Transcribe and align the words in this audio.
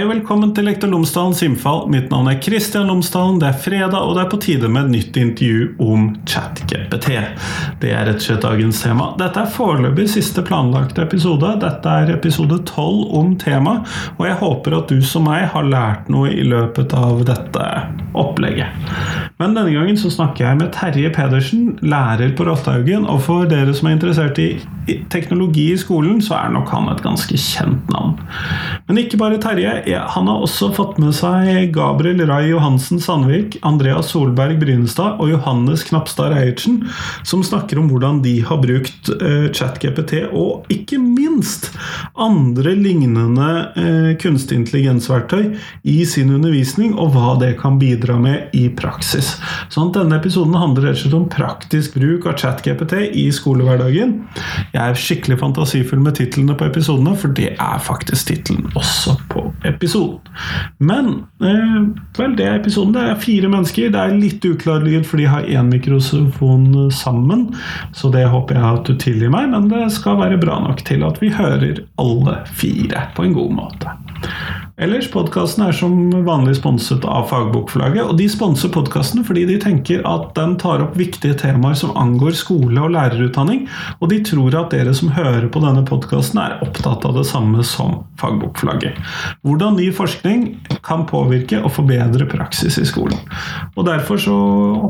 Hei 0.00 0.06
og 0.06 0.14
velkommen 0.14 0.54
til 0.56 0.64
Lektor 0.64 0.88
Lomsdalens 0.88 1.42
innfall. 1.44 1.82
Mitt 1.92 2.06
navn 2.08 2.30
er 2.30 2.38
Kristian 2.40 2.88
Lomsdalen. 2.88 3.36
Det 3.36 3.50
er 3.50 3.58
fredag, 3.60 3.98
og 4.00 4.14
det 4.16 4.22
er 4.22 4.30
på 4.32 4.38
tide 4.40 4.70
med 4.72 4.86
et 4.86 4.94
nytt 4.94 5.18
intervju 5.20 5.66
om 5.84 6.06
ChatGPT. 6.24 7.10
Det 7.82 7.90
er 7.92 8.08
rett 8.08 8.16
og 8.16 8.24
slett 8.24 8.46
dagens 8.46 8.80
tema. 8.80 9.10
Dette 9.20 9.42
er 9.42 9.52
foreløpig 9.52 10.06
siste 10.08 10.40
planlagte 10.46 11.04
episode. 11.04 11.52
Dette 11.60 11.98
er 12.00 12.14
episode 12.14 12.62
tolv 12.70 13.12
om 13.20 13.34
temaet, 13.44 13.92
og 14.16 14.24
jeg 14.24 14.40
håper 14.40 14.78
at 14.78 14.88
du 14.88 15.04
som 15.04 15.28
meg 15.28 15.50
har 15.52 15.68
lært 15.68 16.08
noe 16.08 16.32
i 16.32 16.48
løpet 16.48 16.96
av 16.96 17.20
dette 17.28 17.68
opplegget. 18.16 18.72
Men 19.36 19.52
denne 19.52 19.76
gangen 19.76 20.00
så 20.00 20.08
snakker 20.16 20.46
jeg 20.46 20.62
med 20.62 20.72
Terje 20.78 21.12
Pedersen, 21.12 21.74
lærer 21.84 22.32
på 22.36 22.48
Rollhaugen, 22.48 23.04
og 23.04 23.20
for 23.28 23.52
dere 23.52 23.76
som 23.76 23.92
er 23.92 24.00
interessert 24.00 24.40
i 24.40 24.54
teknologi 25.12 25.68
i 25.74 25.78
skolen, 25.78 26.18
så 26.24 26.38
er 26.40 26.52
nok 26.56 26.72
han 26.72 26.88
et 26.90 27.02
ganske 27.04 27.36
kjent 27.38 27.92
navn. 27.92 28.16
Men 28.88 29.04
ikke 29.04 29.20
bare 29.20 29.38
Terje. 29.42 29.76
Han 29.98 30.28
har 30.28 30.42
også 30.44 30.70
fått 30.76 30.98
med 31.00 31.14
seg 31.16 31.72
Gabriel 31.74 32.22
Rai 32.28 32.50
Johansen 32.50 33.00
Sandvik, 33.02 33.56
Andreas 33.66 34.12
Solberg 34.12 34.58
Brynestad 34.60 35.20
og 35.22 35.32
Johannes 35.32 35.84
Knapstad 35.88 36.34
Reiertsen, 36.34 36.82
som 37.26 37.42
snakker 37.46 37.80
om 37.80 37.88
hvordan 37.90 38.20
de 38.24 38.36
har 38.46 38.60
brukt 38.62 39.10
eh, 39.16 39.48
ChatGPT, 39.56 40.26
og 40.30 40.68
ikke 40.72 41.00
minst 41.00 41.70
andre 42.14 42.74
lignende 42.78 43.48
eh, 43.80 44.10
kunstig 44.20 44.60
intelligensverktøy 44.60 45.56
i 45.82 45.98
sin 46.08 46.30
undervisning, 46.34 46.94
og 46.94 47.14
hva 47.16 47.34
det 47.40 47.54
kan 47.62 47.80
bidra 47.80 48.18
med 48.20 48.54
i 48.56 48.68
praksis. 48.70 49.34
Sånn 49.72 49.90
at 49.90 49.98
Denne 50.00 50.16
episoden 50.20 50.56
handler 50.56 50.88
rett 50.88 51.00
og 51.00 51.02
slett 51.02 51.18
om 51.18 51.26
praktisk 51.30 51.98
bruk 51.98 52.28
av 52.30 52.38
ChatGPT 52.40 52.94
i 53.20 53.26
skolehverdagen. 53.34 54.14
Jeg 54.72 54.80
er 54.80 54.96
skikkelig 54.96 55.40
fantasifull 55.42 56.00
med 56.00 56.16
titlene 56.16 56.56
på 56.56 56.70
episodene, 56.70 57.16
for 57.20 57.32
det 57.36 57.52
er 57.56 57.82
faktisk 57.84 58.30
tittelen 58.30 58.70
også 58.78 59.18
på 59.28 59.44
episoden. 59.60 59.79
Men 60.78 61.10
eh, 61.42 61.80
vel, 62.18 62.36
det 62.38 62.46
er 62.46 62.58
episoden. 62.60 62.94
Det 62.96 63.04
er 63.06 63.22
fire 63.22 63.50
mennesker. 63.52 63.92
Det 63.92 64.00
er 64.00 64.16
litt 64.20 64.44
uklar 64.46 64.84
lyd, 64.84 65.04
for 65.08 65.20
de 65.20 65.28
har 65.30 65.48
én 65.48 65.70
mikrofon 65.72 66.90
sammen. 66.94 67.48
Så 67.96 68.12
det 68.14 68.26
håper 68.32 68.60
jeg 68.60 68.80
at 68.80 68.88
du 68.88 68.96
tilgir 69.00 69.32
meg, 69.32 69.50
men 69.54 69.70
det 69.72 69.86
skal 69.96 70.20
være 70.20 70.40
bra 70.40 70.60
nok 70.64 70.84
til 70.88 71.04
at 71.06 71.20
vi 71.22 71.32
hører 71.34 71.84
alle 72.00 72.40
fire 72.60 73.08
på 73.16 73.26
en 73.26 73.36
god 73.36 73.56
måte. 73.60 73.96
Ellers, 74.80 75.10
podkasten 75.12 75.66
er 75.66 75.74
som 75.76 75.96
vanlig 76.24 76.54
sponset 76.56 77.04
av 77.04 77.26
Fagbokforlaget. 77.28 78.00
Og 78.08 78.16
de 78.16 78.24
sponser 78.32 78.70
podkasten 78.72 79.20
fordi 79.28 79.42
de 79.50 79.58
tenker 79.60 80.00
at 80.08 80.30
den 80.38 80.54
tar 80.60 80.80
opp 80.80 80.94
viktige 80.96 81.36
temaer 81.42 81.76
som 81.76 81.92
angår 82.00 82.32
skole 82.38 82.80
og 82.80 82.94
lærerutdanning, 82.94 83.66
og 84.00 84.08
de 84.08 84.22
tror 84.24 84.56
at 84.56 84.72
dere 84.72 84.94
som 84.96 85.12
hører 85.12 85.50
på 85.52 85.60
denne 85.60 85.84
podkasten 85.84 86.40
er 86.40 86.56
opptatt 86.64 87.04
av 87.04 87.18
det 87.18 87.26
samme 87.28 87.60
som 87.66 87.98
Fagbokforlaget. 88.22 88.96
Hvordan 89.44 89.76
ny 89.76 89.90
forskning 89.92 90.48
kan 90.86 91.04
påvirke 91.10 91.60
og 91.60 91.74
forbedre 91.76 92.24
praksis 92.30 92.80
i 92.80 92.88
skolen. 92.88 93.20
Og 93.76 93.84
Derfor 93.90 94.16
så 94.22 94.38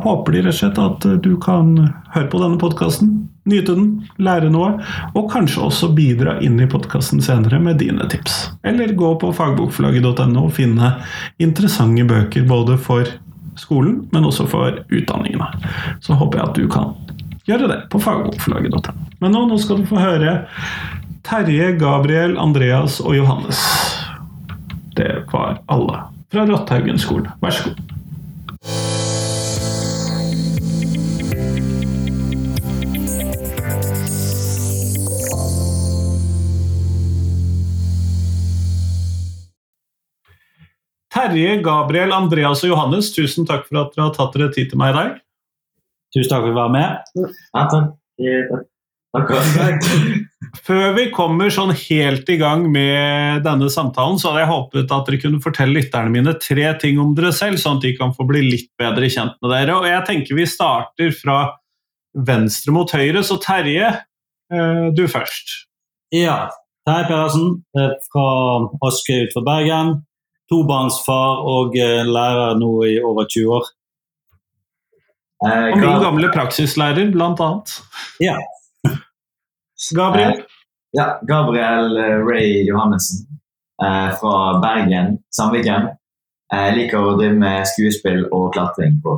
håper 0.04 0.36
de 0.36 0.44
rett 0.44 0.54
og 0.54 0.60
slett 0.60 0.78
at 0.78 1.10
du 1.24 1.32
kan 1.42 1.74
høre 2.14 2.30
på 2.30 2.42
denne 2.42 2.60
podkasten 2.62 3.29
nyte 3.48 3.74
den, 3.76 3.88
lære 4.20 4.50
noe, 4.52 4.74
og 5.16 5.30
kanskje 5.32 5.64
også 5.64 5.90
bidra 5.96 6.36
inn 6.44 6.60
i 6.60 6.68
podkasten 6.70 7.22
senere 7.24 7.60
med 7.62 7.80
dine 7.80 8.06
tips. 8.12 8.50
Eller 8.66 8.92
gå 8.98 9.14
på 9.20 9.32
fagbokforlaget.no 9.36 10.44
og 10.44 10.54
finne 10.56 10.94
interessante 11.42 12.04
bøker 12.08 12.46
både 12.48 12.76
for 12.80 13.08
skolen, 13.60 14.02
men 14.12 14.28
også 14.28 14.46
for 14.50 14.82
utdanningene. 14.88 15.48
Så 16.04 16.16
håper 16.20 16.40
jeg 16.40 16.48
at 16.48 16.60
du 16.60 16.68
kan 16.70 16.94
gjøre 17.48 17.70
det 17.72 17.80
på 17.92 18.00
fagbokforlaget.no. 18.02 19.08
Men 19.20 19.36
nå, 19.36 19.46
nå 19.50 19.58
skal 19.60 19.80
du 19.80 19.88
få 19.88 20.00
høre 20.00 20.42
Terje, 21.26 21.74
Gabriel, 21.80 22.38
Andreas 22.40 23.00
og 23.04 23.16
Johannes. 23.18 23.60
Det 24.96 25.10
var 25.32 25.60
alle 25.70 26.04
fra 26.30 26.46
Rotthaugen 26.48 27.00
skole. 27.00 27.32
Vær 27.42 27.56
så 27.56 27.70
god. 27.70 27.99
Terje, 41.20 41.58
Gabriel, 41.60 42.14
Andreas 42.16 42.62
og 42.64 42.72
Johannes, 42.72 43.10
tusen 43.12 43.44
takk 43.48 43.66
for 43.68 43.82
at 43.82 43.92
dere 43.92 44.06
har 44.06 44.16
tatt 44.16 44.36
dere 44.36 44.48
tid 44.54 44.70
til 44.70 44.80
meg 44.80 44.94
i 44.94 44.96
dag. 44.96 45.18
Tusen 46.14 46.30
takk 46.30 46.46
for 46.46 46.48
at 46.48 46.54
du 46.54 46.56
var 46.56 46.70
med. 46.72 46.88
Ja, 47.52 47.64
takk. 47.68 47.90
takk. 49.12 49.88
Før 50.64 50.94
vi 50.96 51.04
kommer 51.12 51.52
sånn 51.52 51.74
helt 51.76 52.30
i 52.32 52.38
gang 52.40 52.64
med 52.72 53.44
denne 53.44 53.68
samtalen, 53.72 54.16
så 54.16 54.30
hadde 54.30 54.46
jeg 54.46 54.52
håpet 54.54 54.96
at 54.96 55.10
dere 55.10 55.20
kunne 55.26 55.42
fortelle 55.44 55.76
lytterne 55.76 56.14
mine 56.14 56.36
tre 56.40 56.72
ting 56.80 57.00
om 57.02 57.12
dere 57.18 57.34
selv, 57.36 57.60
sånn 57.60 57.78
at 57.78 57.84
de 57.84 57.94
kan 57.98 58.14
få 58.16 58.24
bli 58.30 58.46
litt 58.46 58.70
bedre 58.80 59.10
kjent 59.12 59.36
med 59.42 59.52
dere. 59.52 59.76
Og 59.76 59.90
jeg 59.90 60.06
tenker 60.08 60.40
vi 60.40 60.48
starter 60.48 61.12
fra 61.20 61.40
venstre 62.16 62.72
mot 62.74 62.96
høyre, 62.96 63.20
så 63.26 63.36
Terje, 63.42 63.92
eh, 64.54 64.86
du 64.96 65.04
først. 65.10 65.66
Ja. 66.16 66.46
Terje 66.88 67.10
Pedersen 67.10 67.58
fra 68.08 68.30
Askøy 68.88 69.26
utenfor 69.26 69.44
Bergen 69.44 69.98
tobarnsfar 70.50 71.44
og 71.54 71.76
eh, 71.78 72.02
lærer 72.06 72.58
nå 72.58 72.70
i 72.88 72.96
over 73.00 73.28
20 73.30 73.56
år. 73.58 73.68
Eh, 75.46 75.68
og 75.72 75.78
min 75.78 76.04
gamle 76.04 76.30
praksislærer, 76.34 77.12
blant 77.14 77.40
annet. 77.40 77.76
Ja. 78.20 78.36
Gabriel? 79.96 80.42
Ja, 80.96 81.06
Gabriel 81.26 81.96
eh, 81.96 82.16
Ray 82.26 82.64
Johannessen 82.68 83.26
fra 83.80 84.60
Bergen, 84.60 85.14
Sandviken. 85.32 85.86
Jeg 86.52 86.74
liker 86.76 87.00
å 87.00 87.14
drive 87.16 87.38
med 87.40 87.62
skuespill 87.70 88.26
og 88.28 88.50
klatring. 88.52 88.98
på 89.00 89.14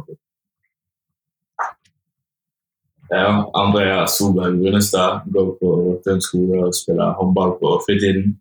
ja, 3.13 3.51
Andrea 3.53 4.07
Solberg 4.07 4.61
Brunestad 4.61 5.21
går 5.25 5.49
på 5.59 5.73
Rødtun 5.81 6.23
skole 6.25 6.63
og 6.65 6.77
spiller 6.77 7.17
håndball 7.19 7.57
på 7.61 7.75
fritiden. 7.85 8.39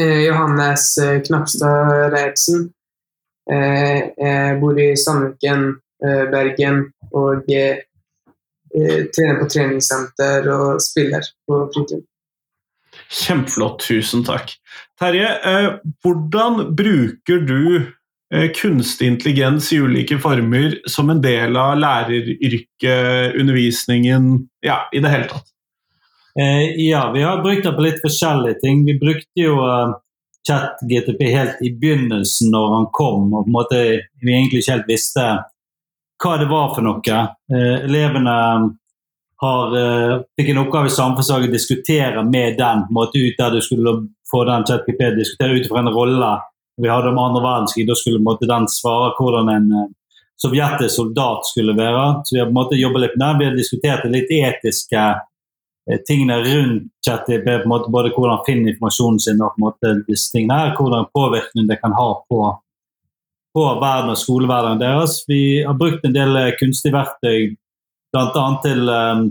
Eh, 0.00 0.26
Johannes 0.26 0.98
eh, 0.98 1.22
Knapstad 1.22 2.12
Reidsen. 2.12 2.68
Eh, 3.50 4.12
jeg 4.14 4.58
bor 4.60 4.78
i 4.78 4.92
Sandviken, 4.96 5.72
Bergen, 5.98 6.84
og 7.10 7.48
trener 7.48 9.38
på 9.40 9.48
treningssenter 9.50 10.46
og 10.52 10.78
spiller 10.84 11.24
på 11.48 11.56
fritid. 11.74 12.04
Kjempeflott, 13.08 13.82
tusen 13.82 14.22
takk. 14.22 14.52
Terje, 15.00 15.32
hvordan 16.04 16.68
bruker 16.78 17.42
du 17.48 17.88
kunstig 18.60 19.10
intelligens 19.10 19.72
i 19.74 19.80
ulike 19.82 20.20
former 20.22 20.78
som 20.86 21.10
en 21.10 21.24
del 21.24 21.58
av 21.58 21.80
læreryrket, 21.82 23.34
undervisningen, 23.40 24.30
ja, 24.62 24.84
i 24.94 25.02
det 25.02 25.16
hele 25.16 25.32
tatt? 25.32 25.50
Eh, 26.40 26.88
ja, 26.88 27.10
vi 27.14 27.22
har 27.22 27.42
brukt 27.42 27.64
det 27.64 27.72
på 27.72 27.82
litt 27.82 28.02
forskjellige 28.02 28.60
ting. 28.60 28.84
Vi 28.86 28.94
brukte 28.98 29.42
jo 29.42 29.56
uh, 29.58 29.96
chat-GTP 30.46 31.22
helt 31.34 31.62
i 31.66 31.72
begynnelsen 31.74 32.52
når 32.54 32.74
han 32.74 32.84
kom, 32.94 33.32
og 33.32 33.46
på 33.46 33.50
en 33.50 33.56
måte 33.56 33.78
vi 34.22 34.34
egentlig 34.34 34.60
ikke 34.62 34.76
helt 34.76 34.90
visste 34.92 35.24
hva 36.22 36.34
det 36.38 36.46
var 36.50 36.76
for 36.76 36.86
noe. 36.86 37.16
Uh, 37.50 37.74
elevene 37.88 38.36
har, 39.42 39.74
uh, 39.74 40.14
fikk 40.38 40.52
en 40.52 40.60
oppgave 40.62 40.92
i 40.92 40.94
samfunnsfaget 40.94 41.50
å 41.50 41.56
diskutere 41.56 42.22
med 42.22 42.54
den 42.60 42.84
på 42.86 42.92
en 42.92 42.98
måte 43.00 43.18
ut 43.18 43.40
der 43.40 43.56
du 43.56 43.58
skulle 43.66 43.96
få 44.30 44.44
den 44.46 44.66
chat-GTP 44.68 45.16
diskutere 45.16 45.58
ut 45.58 45.66
fra 45.72 45.82
en 45.82 45.90
rolle 45.90 46.36
vi 46.78 46.92
hadde 46.92 47.10
om 47.10 47.18
andre 47.18 47.42
verdenskrig. 47.42 47.88
Da 47.88 47.96
skulle 47.98 48.22
måte, 48.22 48.46
den 48.46 48.68
svare 48.70 49.10
hvordan 49.18 49.50
en 49.50 49.72
sovjetisk 50.38 50.94
soldat 50.94 51.48
skulle 51.50 51.74
være. 51.74 52.20
Så 52.22 52.36
vi 52.36 52.38
har 52.38 52.46
på 52.46 52.54
en 52.54 52.60
måte 52.60 52.78
jobbet 52.78 53.02
litt 53.02 53.16
med 53.16 53.24
det. 53.24 53.38
Vi 53.40 53.48
har 53.48 53.58
diskutert 53.58 54.04
det 54.06 54.12
litt 54.14 54.30
etiske 54.36 55.08
Eh, 55.08 55.37
tingene 56.06 56.38
rundt 56.44 56.88
ChatGP, 57.06 57.44
på 57.44 57.62
en 57.62 57.72
måte 57.72 57.92
både 57.92 58.12
hvordan 58.12 58.44
finner 58.46 58.72
informasjonen 58.72 59.20
sin 59.22 59.42
og 59.42 59.54
på 59.54 59.60
en 59.60 59.66
måte 59.66 59.92
disse 60.08 60.32
tingene 60.34 60.58
her, 60.60 60.72
hvordan 60.76 61.08
påvirkning 61.16 61.68
det 61.70 61.78
kan 61.82 61.96
ha 61.96 62.08
på, 62.28 62.40
på 63.56 63.66
verden 63.80 64.12
og 64.12 64.20
skolehverdagen 64.20 64.82
deres. 64.82 65.22
Vi 65.28 65.42
har 65.64 65.78
brukt 65.78 66.04
en 66.04 66.16
del 66.16 66.36
eh, 66.36 66.54
kunstige 66.60 66.96
verktøy, 66.96 67.54
bl.a. 68.12 68.44
til 68.64 68.88
um, 68.88 69.24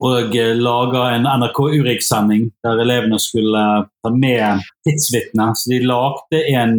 å 0.00 0.12
lage 0.56 1.06
en 1.14 1.28
NRK 1.28 1.58
Urix-sending 1.76 2.46
der 2.64 2.84
elevene 2.84 3.18
skulle 3.20 3.64
ta 4.00 4.12
med 4.12 4.62
tidsvitner. 4.88 5.56
Så 5.56 5.72
de 5.74 5.82
lagde 5.84 6.44
en 6.56 6.78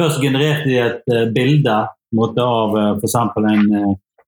Først 0.00 0.22
genererte 0.22 0.64
de 0.64 0.76
et 0.80 1.10
bilde 1.34 1.74
måte, 2.16 2.40
av 2.40 2.76
f.eks. 3.02 3.16
en 3.36 3.66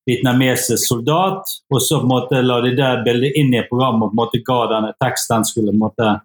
vietnamesisk 0.06 0.88
soldat. 0.88 1.42
Og 1.70 1.82
så 1.82 2.00
på 2.00 2.06
en 2.08 2.14
måte 2.14 2.42
la 2.42 2.60
de 2.64 2.74
det 2.78 2.92
bildet 3.06 3.38
inn 3.38 3.54
i 3.54 3.64
programmet 3.68 4.08
og 4.08 4.12
på 4.12 4.16
en 4.16 4.22
måte 4.22 4.42
ga 4.46 4.60
den 4.74 4.88
tekst 5.02 5.30
den 5.30 5.46
skulle 5.48 5.74
måte 5.76 6.16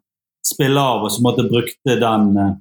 spille 0.47 0.81
av. 0.81 1.05
Og 1.05 1.11
så 1.11 1.23
måte 1.25 1.47
brukte 1.49 1.99
den 1.99 2.31
eh, 2.37 2.55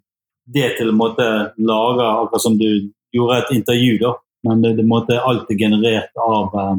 det 0.47 0.77
til 0.79 0.93
å 0.93 0.97
måte 0.97 1.25
lage 1.59 2.05
akkurat 2.07 2.43
som 2.43 2.59
du 2.59 2.69
gjorde 3.15 3.41
et 3.41 3.57
intervju. 3.57 3.99
da, 3.99 4.13
Men 4.49 4.63
det, 4.63 4.77
det 4.79 4.87
måtte 4.87 5.21
alltid 5.21 5.59
generert 5.59 6.23
av 6.23 6.55
uh, 6.55 6.77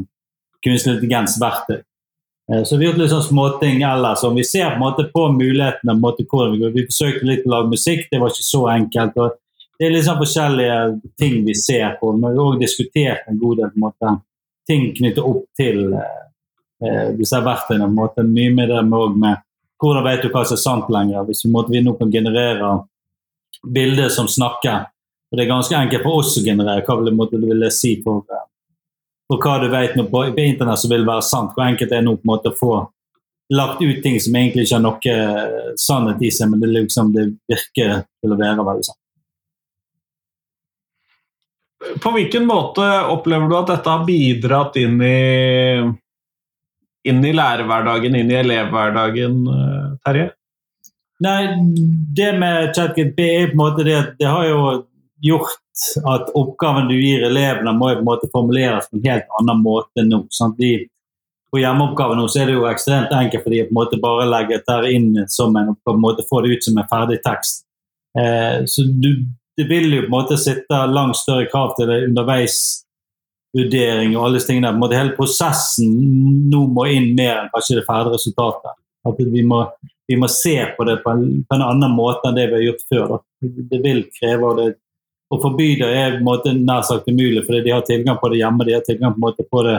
kunstig 0.64 0.94
intelligens-verktøy. 0.94 1.82
Uh, 2.52 2.62
Så 2.64 2.76
vi 2.76 2.86
har 2.86 2.92
gjort 2.92 3.02
litt 3.02 3.12
sånn 3.12 3.26
småting 3.26 3.82
ellers. 3.84 4.24
Vi 4.36 4.46
ser 4.46 4.70
på 4.70 4.78
en 4.78 4.86
måte 4.86 5.08
på 5.12 5.26
mulighetene. 5.34 5.92
på 5.92 5.96
en 5.96 6.06
måte 6.06 6.24
Vi. 6.30 6.72
Vi 6.78 6.86
forsøkte 6.88 7.28
litt 7.28 7.44
å 7.46 7.52
lage 7.56 7.74
musikk, 7.74 8.08
det 8.10 8.22
var 8.22 8.32
ikke 8.32 8.48
så 8.48 8.62
enkelt. 8.72 9.18
og 9.18 9.36
Det 9.78 9.86
er 9.86 9.92
litt 9.92 10.08
sånn 10.08 10.22
forskjellige 10.22 10.78
ting 11.18 11.44
vi 11.44 11.54
ser 11.54 11.98
på. 12.00 12.14
Vi 12.16 12.24
har 12.24 12.40
også 12.46 12.64
diskutert 12.64 13.28
en 13.28 13.38
god 13.38 13.60
del 13.60 13.70
på 13.74 13.76
en 13.76 13.86
måte, 13.88 14.16
ting 14.68 14.90
knyttet 14.96 15.24
opp 15.24 15.46
til 15.58 15.94
eh, 15.96 16.20
eh, 16.84 17.08
disse 17.18 17.40
verktøyene. 17.44 17.88
måte, 17.92 18.26
Mye 18.26 18.52
med 18.54 18.70
det 18.72 18.82
med, 18.86 19.16
med 19.16 19.44
hvordan 19.78 20.04
vet 20.04 20.26
du 20.26 20.30
hva 20.32 20.44
som 20.44 20.58
er 20.58 20.62
sant 20.62 20.92
lenger. 20.92 21.24
Hvis 21.28 21.44
vi, 21.46 21.52
måtte, 21.54 21.72
vi 21.74 21.82
nå 21.84 21.94
kan 21.98 22.12
generere 22.12 22.74
bilder 23.64 24.12
som 24.12 24.28
snakker, 24.28 24.86
og 25.28 25.36
det 25.36 25.44
er 25.44 25.50
ganske 25.50 25.76
enkelt 25.76 26.04
for 26.04 26.22
oss 26.22 26.36
å 26.38 26.44
generere, 26.44 26.84
hva 26.86 27.00
vil, 27.00 27.14
måtte, 27.14 27.40
vil 27.40 27.66
det 27.66 27.74
si 27.76 27.98
for 28.04 28.24
for 29.28 29.42
hva 29.44 29.58
du 29.60 29.68
vet 29.68 29.96
på, 29.98 30.22
på 30.32 30.44
internett 30.44 30.80
som 30.80 30.92
vil 30.92 31.04
være 31.06 31.24
sant. 31.26 31.52
Hvor 31.54 31.66
enkelt 31.66 31.90
det 31.92 31.98
er 31.98 32.06
nå 32.06 32.16
på 32.16 32.24
en 32.24 32.32
måte 32.32 32.52
å 32.52 32.56
få 32.56 32.76
lagt 33.52 33.82
ut 33.82 34.00
ting 34.04 34.16
som 34.20 34.36
egentlig 34.36 34.66
ikke 34.66 34.76
har 34.76 34.84
noe 34.84 35.12
eh, 35.12 35.74
sannhet 35.80 36.24
i 36.24 36.30
seg, 36.32 36.50
men 36.52 36.62
det, 36.62 36.72
liksom, 36.74 37.12
det 37.14 37.26
virker 37.48 38.02
til 38.04 38.34
å 38.34 38.40
være 38.40 38.64
veldig 38.64 38.88
sant. 38.88 39.00
På 42.02 42.10
hvilken 42.10 42.46
måte 42.46 42.84
opplever 43.12 43.48
du 43.48 43.54
at 43.58 43.70
dette 43.70 43.92
har 43.92 44.06
bidratt 44.06 44.76
inn 44.80 44.98
i, 45.04 45.78
inn 47.06 47.22
i 47.24 47.34
lærerhverdagen, 47.36 48.16
inn 48.18 48.32
i 48.32 48.40
elevhverdagen, 48.40 49.38
eh, 49.54 49.86
Terje? 50.06 50.32
Nei, 51.22 51.38
det 52.14 52.32
med 52.38 52.74
ChatGTP 52.74 53.24
er 53.26 53.48
på 53.50 53.56
en 53.56 53.62
måte 53.62 53.86
det 53.86 53.96
at 53.98 54.12
det 54.18 54.28
har 54.30 54.46
jo 54.46 54.60
gjort 55.22 55.56
at 56.06 56.30
oppgaven 56.34 56.90
du 56.90 56.94
gir 56.98 57.24
elevene, 57.26 57.74
må 57.74 57.92
på 57.92 58.02
en 58.02 58.06
måte 58.06 58.30
formuleres 58.32 58.88
på 58.90 58.98
en 58.98 59.06
helt 59.06 59.34
annen 59.40 59.62
måte 59.62 60.04
nå. 60.06 60.24
Sant? 60.34 60.58
De, 60.58 60.86
på 61.50 61.62
hjemmeoppgaven 61.62 62.18
nå 62.20 62.26
så 62.28 62.42
er 62.42 62.50
det 62.50 62.58
jo 62.58 62.68
ekstremt 62.68 63.14
enkelt 63.14 63.44
for 63.44 63.54
de 63.54 63.64
på 63.66 63.72
en 63.72 63.80
måte 63.80 64.00
bare 64.02 64.28
legger 64.28 64.60
dette 64.60 64.92
inn 64.92 65.10
som 65.32 65.56
en 65.56 65.74
på 65.76 65.94
en 65.94 66.02
måte 66.02 66.26
få 66.28 66.42
det 66.44 66.56
ut 66.56 66.68
som 66.68 66.78
en 66.78 66.90
ferdig 66.90 67.20
tekst. 67.24 67.64
Eh, 68.18 68.64
så 68.66 68.84
du, 68.86 69.12
det 69.58 69.66
vil 69.66 69.90
jo 69.90 70.04
på 70.04 70.06
en 70.06 70.14
måte 70.14 70.36
sitte 70.38 70.76
langt 70.92 71.16
større 71.18 71.48
krav 71.50 71.72
til 71.76 71.86
det 71.90 72.04
underveisvurdering 72.06 74.10
og 74.14 74.24
alle 74.24 74.36
disse 74.38 74.50
tingene. 74.52 74.70
På 74.70 74.78
en 74.78 74.84
måte 74.84 75.00
hele 75.00 75.18
prosessen 75.18 75.88
nå 76.52 76.60
må 76.70 76.82
inn 76.94 77.08
mer 77.18 77.34
enn 77.40 77.52
kanskje 77.54 77.78
det 77.80 77.88
ferdige 77.88 78.14
resultatet. 78.14 78.72
At 79.08 79.16
vi 79.18 79.42
må, 79.46 79.58
vi 80.06 80.16
må 80.20 80.26
se 80.30 80.56
på 80.76 80.82
det 80.86 80.96
på 81.02 81.08
en, 81.10 81.22
på 81.42 81.52
en 81.56 81.66
annen 81.66 81.92
måte 81.96 82.22
enn 82.28 82.38
det 82.38 82.48
vi 82.52 82.58
har 82.60 82.66
gjort 82.68 82.88
før. 82.92 83.04
Da. 83.10 83.16
Det 83.72 83.80
vil 83.82 84.00
kreve 84.14 84.42
og 84.46 84.54
det 84.60 84.68
å 85.28 85.36
forby 85.42 85.74
det 85.76 85.88
er 85.92 86.14
på 86.14 86.22
en 86.22 86.28
måte 86.28 86.54
nær 86.56 86.84
sagt 86.88 87.08
umulig, 87.10 87.42
fordi 87.44 87.66
de 87.66 87.72
har 87.74 87.84
tilgang 87.84 88.16
på 88.20 88.30
det 88.32 88.40
hjemme. 88.40 88.64
De 88.64 88.76
har 88.76 88.84
tilgang 88.86 89.12
på, 89.18 89.32
på 89.44 89.64
det 89.66 89.78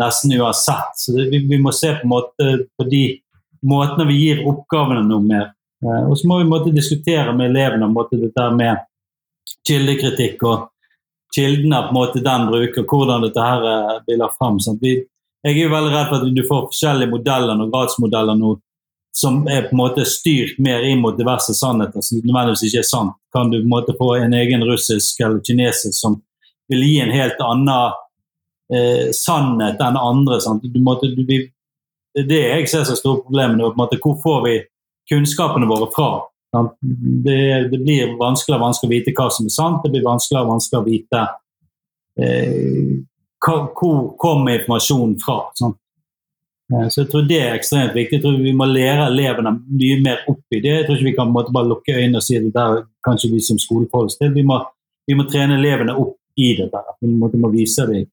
nesten 0.00 0.34
uansett. 0.40 0.98
Så 1.00 1.14
det, 1.16 1.28
vi, 1.32 1.38
vi, 1.48 1.58
må 1.62 1.72
se 1.72 1.94
på, 1.96 2.04
en 2.04 2.12
måte 2.12 2.50
på 2.76 2.88
de 2.90 3.04
måtene 3.64 4.08
vi 4.10 4.18
gir 4.20 4.42
oppgavene 4.50 5.06
noe 5.06 5.24
mer. 5.24 5.46
Eh, 5.84 6.02
og 6.08 6.18
så 6.18 6.28
må 6.28 6.42
vi 6.42 6.50
måtte 6.50 6.74
diskutere 6.74 7.32
med 7.36 7.52
elevene 7.52 7.88
om 7.88 7.96
dette 8.10 8.48
med 8.58 8.84
kildekritikk 9.68 10.42
og 10.48 10.68
kildene 11.34 11.80
på 11.86 11.92
en 11.92 11.98
måte 11.98 12.22
den 12.22 12.46
bruker, 12.50 12.86
hvordan 12.88 13.24
dette 13.26 13.42
her 13.42 14.00
blir 14.06 14.20
lagt 14.20 14.38
fram. 14.38 14.60
Jeg 14.60 15.52
er 15.52 15.58
jo 15.58 15.72
veldig 15.72 15.92
redd 15.92 16.10
for 16.10 16.22
at 16.22 16.36
du 16.36 16.44
får 16.46 16.68
forskjellige 16.70 17.12
modeller 17.12 17.64
og 17.64 17.72
gradsmodeller 17.72 18.38
nå 18.38 18.54
som 19.16 19.44
er 19.46 19.68
på 19.68 19.76
en 19.76 19.78
måte 19.78 20.04
styrt 20.10 20.58
mer 20.58 20.82
inn 20.82 21.02
mot 21.02 21.14
diverse 21.18 21.54
sannheter 21.54 22.02
som 22.02 22.18
nødvendigvis 22.18 22.64
ikke 22.66 22.80
er 22.82 22.88
sant. 22.88 23.14
Kan 23.34 23.50
du 23.50 23.60
på 23.60 23.62
en 23.62 23.74
måte 23.74 23.94
få 23.98 24.14
en 24.18 24.34
egen 24.34 24.64
russisk 24.66 25.20
eller 25.22 25.42
kinesisk 25.46 25.94
som 25.94 26.16
vil 26.68 26.82
gi 26.82 26.96
en 27.00 27.12
helt 27.14 27.38
annen 27.44 27.94
eh, 28.74 29.12
sannhet 29.14 29.82
enn 29.86 30.00
andre. 30.00 30.40
Måtte, 30.82 31.12
du, 31.14 31.22
vi, 31.28 31.44
det 32.16 32.40
er 32.40 32.58
jeg 32.58 32.72
ser 32.72 32.88
som 32.88 32.98
store 32.98 33.22
problemene. 33.28 33.70
Hvor 34.02 34.18
får 34.24 34.40
vi 34.48 34.56
kunnskapene 35.12 35.70
våre 35.70 35.90
fra? 35.94 36.10
Det, 37.24 37.38
det, 37.72 37.78
blir 37.80 38.14
vanskeligere 38.20 38.60
og 38.60 38.66
vanskeligere 38.68 38.92
å 38.92 38.94
vite 38.98 39.14
hva 39.18 39.30
som 39.34 39.48
er 39.48 39.54
sant. 39.54 39.82
Det 39.84 39.90
blir 39.94 40.06
vanskeligere 40.06 40.46
og 40.46 40.52
vanskeligere 40.54 40.84
å 40.84 40.90
vite 40.90 41.24
eh, 42.20 42.92
hvor 43.44 44.14
kommer 44.20 44.58
informasjonen 44.58 45.16
fra. 45.24 45.40
Sant? 45.58 45.78
Eh, 46.72 46.88
så 46.88 47.02
jeg 47.02 47.10
tror 47.10 47.22
Det 47.28 47.40
er 47.40 47.54
ekstremt 47.54 47.94
viktig. 47.94 48.16
Jeg 48.16 48.22
tror 48.22 48.40
Vi 48.40 48.52
må 48.52 48.64
lære 48.64 49.10
elevene 49.10 49.58
mye 49.68 50.00
mer 50.00 50.24
opp 50.28 50.44
i 50.50 50.60
det. 50.60 50.74
Jeg 50.78 50.86
tror 50.86 50.96
ikke 50.96 51.10
vi 51.10 51.18
kan 51.18 51.34
bare 51.34 51.68
lukke 51.68 51.96
øynene 51.96 52.22
og 52.22 52.26
si 52.26 52.38
det 52.38 52.54
der 52.54 52.84
kanskje 53.04 53.32
vi 53.32 53.40
som 53.40 53.58
skole 53.58 53.88
forholder 53.90 54.12
oss 54.12 54.18
til. 54.18 54.32
Vi 54.32 54.42
må, 54.42 54.60
vi 55.06 55.14
må, 55.14 55.28
trene 55.28 55.58
elevene 55.58 55.96
opp 55.96 56.16
i 56.36 56.54
det. 56.56 56.70
der. 56.72 56.96
Vi 57.00 57.12
må, 57.12 57.30
må 57.34 57.52
vise 57.52 57.86
dem 57.86 58.06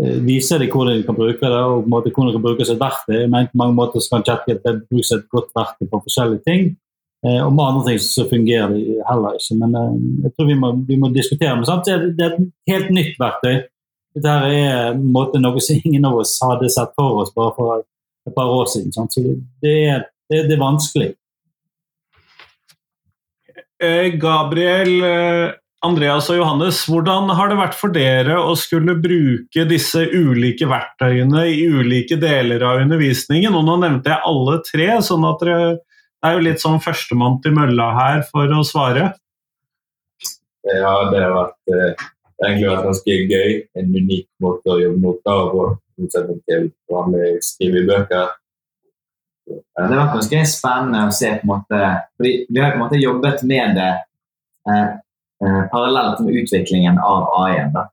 eh, 0.00 0.18
vise 0.26 0.58
dem 0.58 0.68
hvordan 0.68 1.00
de 1.00 1.06
kan 1.08 1.16
bruke 1.16 1.40
det, 1.40 1.62
og 1.72 1.88
hvordan 1.88 2.04
de 2.04 2.14
kan 2.14 2.42
bruke 2.42 2.64
som 2.64 2.76
et 2.76 2.84
verktøy. 2.84 3.26
Mener, 3.26 3.50
på 3.52 3.62
mange 3.62 3.74
måter 3.74 4.08
kan 4.10 4.24
ChatGPT 4.24 4.88
brukes 4.90 5.12
et 5.12 5.28
godt 5.30 5.50
verktøy 5.56 5.88
på 5.88 6.04
forskjellige 6.06 6.44
ting. 6.48 6.76
Eh, 7.22 7.38
og 7.38 7.52
med 7.54 7.64
andre 7.64 7.84
ting 7.86 8.00
så 8.02 8.26
fungerer 8.30 8.74
det 8.74 8.98
heller 9.08 9.38
ikke. 9.38 9.58
Men 9.60 9.76
jeg 10.24 10.34
tror 10.34 10.50
vi 10.50 10.58
må, 10.58 10.72
vi 10.88 10.98
må 10.98 11.12
diskutere. 11.14 11.54
Men 11.58 11.68
samtidig 11.68 12.16
det 12.18 12.26
er 12.26 12.36
et 12.36 12.50
helt 12.72 12.92
nytt 12.94 13.20
verktøy. 13.22 13.62
Dette 14.12 14.36
er 14.52 14.98
måte, 15.00 15.40
noe 15.40 15.60
som 15.64 15.78
ingen 15.80 16.04
av 16.04 16.18
oss 16.20 16.36
hadde 16.44 16.68
sett 16.72 16.92
for 16.98 17.22
oss 17.22 17.32
bare 17.34 17.54
for 17.56 17.80
et 18.28 18.34
par 18.36 18.50
år 18.52 18.68
siden. 18.68 18.92
Sant? 18.94 19.14
Så 19.14 19.24
det 19.24 19.74
er, 19.88 20.06
det, 20.30 20.46
det 20.50 20.56
er 20.56 20.62
vanskelig. 20.62 21.12
Eh, 23.82 24.12
Gabriel, 24.20 24.92
eh, 25.02 25.54
Andreas 25.82 26.28
og 26.30 26.38
Johannes, 26.38 26.84
hvordan 26.86 27.32
har 27.34 27.50
det 27.50 27.58
vært 27.58 27.74
for 27.74 27.94
dere 27.94 28.36
å 28.38 28.52
skulle 28.58 28.94
bruke 29.02 29.64
disse 29.66 30.04
ulike 30.12 30.68
verktøyene 30.70 31.48
i 31.50 31.64
ulike 31.66 32.20
deler 32.22 32.62
av 32.68 32.84
undervisningen? 32.84 33.56
Og 33.58 33.66
nå 33.66 33.80
nevnte 33.82 34.12
jeg 34.12 34.28
alle 34.28 34.60
tre, 34.68 34.90
sånn 35.02 35.26
at 35.26 35.42
dere 35.42 35.72
er 36.24 36.36
jo 36.36 36.44
litt 36.46 36.62
sånn 36.62 36.80
førstemann 36.82 37.40
til 37.42 37.54
mølla 37.56 37.90
her 37.98 38.24
for 38.28 38.50
å 38.54 38.62
svare. 38.66 39.10
Ja, 40.62 40.92
det 41.10 41.22
har 41.24 41.32
vært 41.34 41.72
eh, 41.74 42.04
egentlig 42.44 42.68
vært 42.70 42.86
ganske 42.88 43.16
gøy. 43.32 43.56
En 43.78 43.96
unik 43.96 44.28
måte 44.42 44.74
å 44.74 44.78
jobbe 44.82 45.02
mot 45.02 45.18
da, 45.26 45.38
på. 45.50 45.64
Motsetning 46.00 46.38
til 46.48 46.70
vanlig 46.90 47.34
skrive 47.44 47.82
i 47.82 47.88
bøker. 47.88 48.30
Det 49.46 49.82
har 49.82 49.90
vært 49.92 50.14
ganske 50.16 50.44
spennende 50.48 51.02
å 51.08 51.14
se 51.14 51.32
på 51.36 51.44
en 51.44 51.50
måte 51.50 51.80
fordi 52.16 52.30
Vi 52.48 52.60
har 52.62 52.72
på 52.72 52.78
en 52.78 52.84
måte 52.84 53.00
jobbet 53.00 53.42
med 53.50 53.74
det 53.76 53.90
eh, 54.70 54.94
eh, 55.42 55.60
parallelt 55.74 56.22
med 56.22 56.38
utviklingen 56.42 57.02
av 57.02 57.28
AI-en. 57.42 57.74
da. 57.74 57.88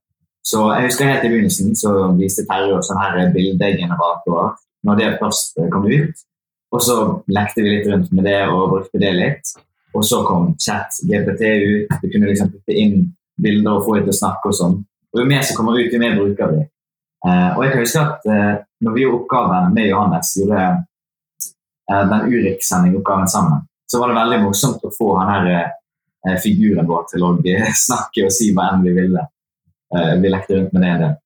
Så 0.45 0.63
jeg 0.71 0.87
husker 0.87 1.09
helt 1.09 1.25
i 1.27 1.33
begynnelsen 1.33 1.75
så 1.77 1.93
viste 2.17 2.45
Terje 2.49 2.77
oss 2.77 2.89
sånn 2.89 3.33
bildegeneratorer 3.35 4.55
når 4.87 5.01
det 5.01 5.09
først 5.19 5.59
kom 5.73 5.89
ut. 5.89 6.25
Og 6.69 6.83
så 6.85 6.95
lekte 7.33 7.63
vi 7.65 7.71
litt 7.73 7.87
rundt 7.89 8.11
med 8.13 8.27
det 8.29 8.41
og 8.47 8.73
brukte 8.75 9.01
det 9.01 9.13
litt. 9.17 9.53
Og 9.97 10.05
så 10.05 10.21
kom 10.25 10.51
chat 10.61 10.99
GPT 11.09 11.41
ut. 11.45 11.95
Vi 12.01 12.11
kunne 12.13 12.29
liksom 12.29 12.51
putte 12.53 12.75
inn 12.77 13.07
bilder 13.41 13.79
og 13.79 13.87
få 13.87 13.95
dem 13.97 14.05
til 14.05 14.13
å 14.13 14.19
snakke 14.19 14.51
og 14.51 14.57
sånn. 14.57 14.75
Og 15.09 15.21
Jo 15.21 15.25
mer 15.25 15.41
som 15.45 15.57
kommer 15.57 15.79
ut, 15.79 15.93
jo 15.93 16.01
mer 16.01 16.17
bruker 16.19 16.53
vi. 16.53 16.61
Eh, 17.25 17.49
og 17.55 17.63
jeg 17.63 17.71
kan 17.73 17.81
huske 17.83 18.03
at 18.03 18.27
eh, 18.29 18.53
når 18.85 18.95
vi 18.95 19.03
gjorde 19.03 19.21
oppgaven 19.23 19.73
med 19.75 19.89
Johannes, 19.89 20.35
gjorde 20.37 20.61
eh, 20.67 22.03
den 22.11 22.29
Urix-sendingoppgaven 22.29 23.31
sammen, 23.31 23.65
så 23.89 23.99
var 23.99 24.11
det 24.11 24.19
veldig 24.19 24.39
morsomt 24.45 24.85
å 24.85 24.93
få 24.93 25.09
han 25.17 25.31
her 25.33 25.49
eh, 25.55 26.37
figuren 26.43 26.87
vår 26.87 27.09
til 27.09 27.25
å 27.25 27.33
snakke 27.87 28.27
og 28.27 28.35
si 28.35 28.51
hva 28.53 28.69
enn 28.75 28.85
vi 28.85 28.93
ville. 28.99 29.25
Eh, 29.95 30.13
vi 30.21 30.31
lekte 30.31 30.59
rundt 30.59 30.75
med 30.75 30.85
det 30.85 30.93
en 30.93 31.03
del. 31.07 31.17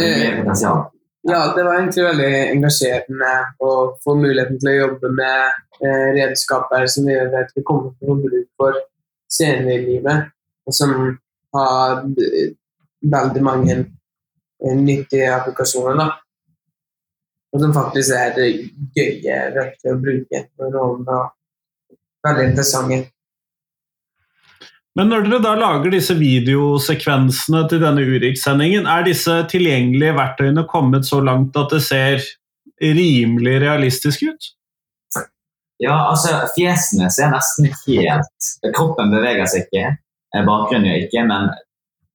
Det 0.00 0.10
er 0.24 0.40
potensial. 0.40 0.86
Ja, 1.22 1.54
det 1.56 1.64
var 1.64 1.74
egentlig 1.76 2.04
veldig 2.04 2.28
engasjerende 2.54 3.32
å 3.60 3.72
få 4.04 4.14
muligheten 4.16 4.56
til 4.60 4.70
å 4.70 4.78
jobbe 4.78 5.10
med 5.12 5.82
eh, 5.84 6.06
redskaper 6.16 6.86
som 6.88 7.10
vi 7.10 7.16
vet 7.34 7.52
vi 7.56 7.64
kommer 7.66 7.92
til 7.92 8.08
å 8.08 8.14
få 8.14 8.16
bruk 8.22 8.46
for 8.60 8.78
senere 9.30 9.74
i 9.76 9.82
livet, 9.84 10.30
og 10.64 10.74
som 10.74 10.94
har 11.54 12.00
veldig 13.16 13.44
mange 13.44 13.76
eh, 13.76 14.76
nyttige 14.80 15.28
applikasjoner. 15.34 16.00
da. 16.00 16.08
Og 17.52 17.64
som 17.66 17.76
faktisk 17.76 18.16
er 18.16 18.40
gøye 18.96 19.38
verktøy 19.56 19.92
å 19.92 20.00
bruke. 20.00 20.44
Og 20.62 21.08
veldig 22.24 22.50
interessante. 22.52 23.00
Men 25.00 25.08
når 25.08 25.22
dere 25.24 25.38
da 25.40 25.54
lager 25.56 25.94
disse 25.94 26.12
videosekvensene 26.12 27.62
til 27.70 27.78
denne 27.80 28.02
Urix-sendingen, 28.04 28.84
er 28.84 29.06
disse 29.06 29.32
tilgjengelige 29.48 30.12
verktøyene 30.18 30.66
kommet 30.68 31.06
så 31.08 31.22
langt 31.24 31.54
at 31.56 31.70
det 31.72 31.78
ser 31.86 32.26
rimelig 32.84 33.54
realistisk 33.62 34.26
ut? 34.28 34.48
Ja, 35.80 35.94
altså 36.10 36.34
fjesene 36.52 37.08
ser 37.08 37.32
nesten 37.32 37.70
helt 37.86 38.50
Kroppen 38.76 39.08
beveger 39.14 39.48
seg 39.48 39.70
ikke. 39.70 39.94
Eh, 40.34 40.44
bakgrunnen 40.44 40.90
gjør 40.90 41.06
ikke, 41.06 41.22
men 41.30 41.48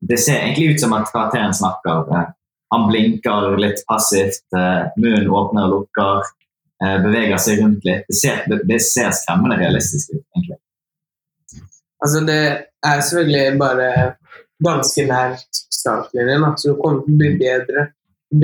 det 0.05 0.19
ser 0.21 0.43
egentlig 0.43 0.75
ut 0.75 0.83
som 0.85 0.93
at 0.93 1.09
karakteren 1.09 1.57
snakker. 1.57 2.03
Eh, 2.13 2.27
han 2.75 2.85
blinker 2.91 3.57
litt 3.65 3.81
passivt, 3.89 4.45
eh, 4.53 4.83
munnen 5.01 5.31
åpner 5.33 5.65
og 5.71 5.73
lukker, 5.79 6.29
beveger 7.01 7.39
seg 7.41 7.63
rundt 7.63 7.85
litt. 7.87 8.05
Det 8.11 8.19
ser, 8.19 8.45
det 8.45 8.77
ser 8.83 9.09
skremmende 9.15 9.57
realistisk 9.57 10.11
ut, 10.13 10.21
egentlig. 10.35 10.59
Altså, 12.03 12.21
det 12.27 12.41
er 12.83 13.01
selvfølgelig 13.01 13.59
bare 13.59 13.89
ganske 14.65 15.05
nær 15.09 15.35
startlinjen, 15.73 16.45
så 16.57 16.71
det 16.71 16.77
kommer 16.81 17.03
til 17.03 17.15
å 17.15 17.19
bli 17.19 17.31
bedre, 17.39 17.89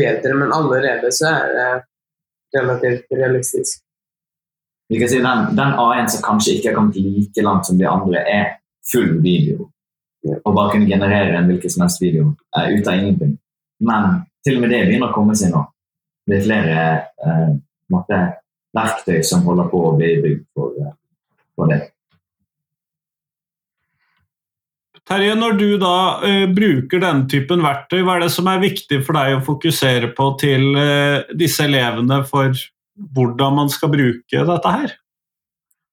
bedre 0.02 0.38
men 0.38 0.54
allerede 0.56 1.12
så 1.16 1.34
er 1.36 1.56
det 1.58 1.72
relativt 2.58 3.16
realistisk. 3.16 3.82
Vi 4.92 5.00
kan 5.00 5.10
si 5.10 5.22
den, 5.24 5.46
den 5.56 5.78
A1 5.80 6.10
som 6.12 6.24
kanskje 6.26 6.58
ikke 6.58 6.72
har 6.72 6.76
kommet 6.76 6.98
like 7.00 7.44
langt 7.46 7.68
som 7.68 7.78
de 7.80 7.88
andre, 7.88 8.24
er 8.28 8.50
full 8.92 9.22
video. 9.24 9.70
Og 10.44 10.52
bare 10.52 10.74
kunne 10.74 10.90
generere 10.90 11.38
en 11.38 11.48
hvilken 11.48 11.72
som 11.72 11.86
helst 11.86 12.02
video 12.02 12.34
eh, 12.58 12.74
ut 12.76 12.88
av 12.88 12.98
ingenting. 13.00 13.38
Men 13.88 14.26
til 14.44 14.58
og 14.58 14.66
med 14.66 14.74
det 14.74 14.82
begynner 14.90 15.10
å 15.10 15.16
komme 15.16 15.38
seg 15.38 15.54
nå. 15.54 15.64
Det 16.28 16.38
er 16.38 16.44
flere 16.46 16.82
eh, 17.00 17.54
på 17.56 17.96
måte, 17.96 18.20
verktøy 18.76 19.24
som 19.26 19.48
holder 19.48 19.72
på 19.72 19.82
å 19.88 19.96
bli 19.96 20.12
bygd 20.26 20.44
for, 20.56 20.76
eh, 20.76 20.94
for 21.56 21.72
det. 21.72 21.80
Terje, 25.12 25.32
når 25.36 25.58
du 25.60 25.66
da 25.82 25.96
uh, 26.24 26.46
bruker 26.56 27.02
denne 27.04 27.28
typen 27.32 27.64
verktøy, 27.66 28.00
hva 28.06 28.16
er 28.16 28.26
det 28.26 28.32
som 28.32 28.48
er 28.48 28.62
viktig 28.62 29.02
for 29.04 29.18
deg 29.20 29.36
å 29.36 29.44
fokusere 29.44 30.14
på 30.16 30.28
til 30.40 30.70
uh, 30.78 31.28
disse 31.36 31.66
elevene 31.68 32.22
for 32.30 32.56
hvordan 33.12 33.58
man 33.58 33.72
skal 33.74 33.92
bruke 33.92 34.46
dette 34.48 34.74
her? 34.78 34.94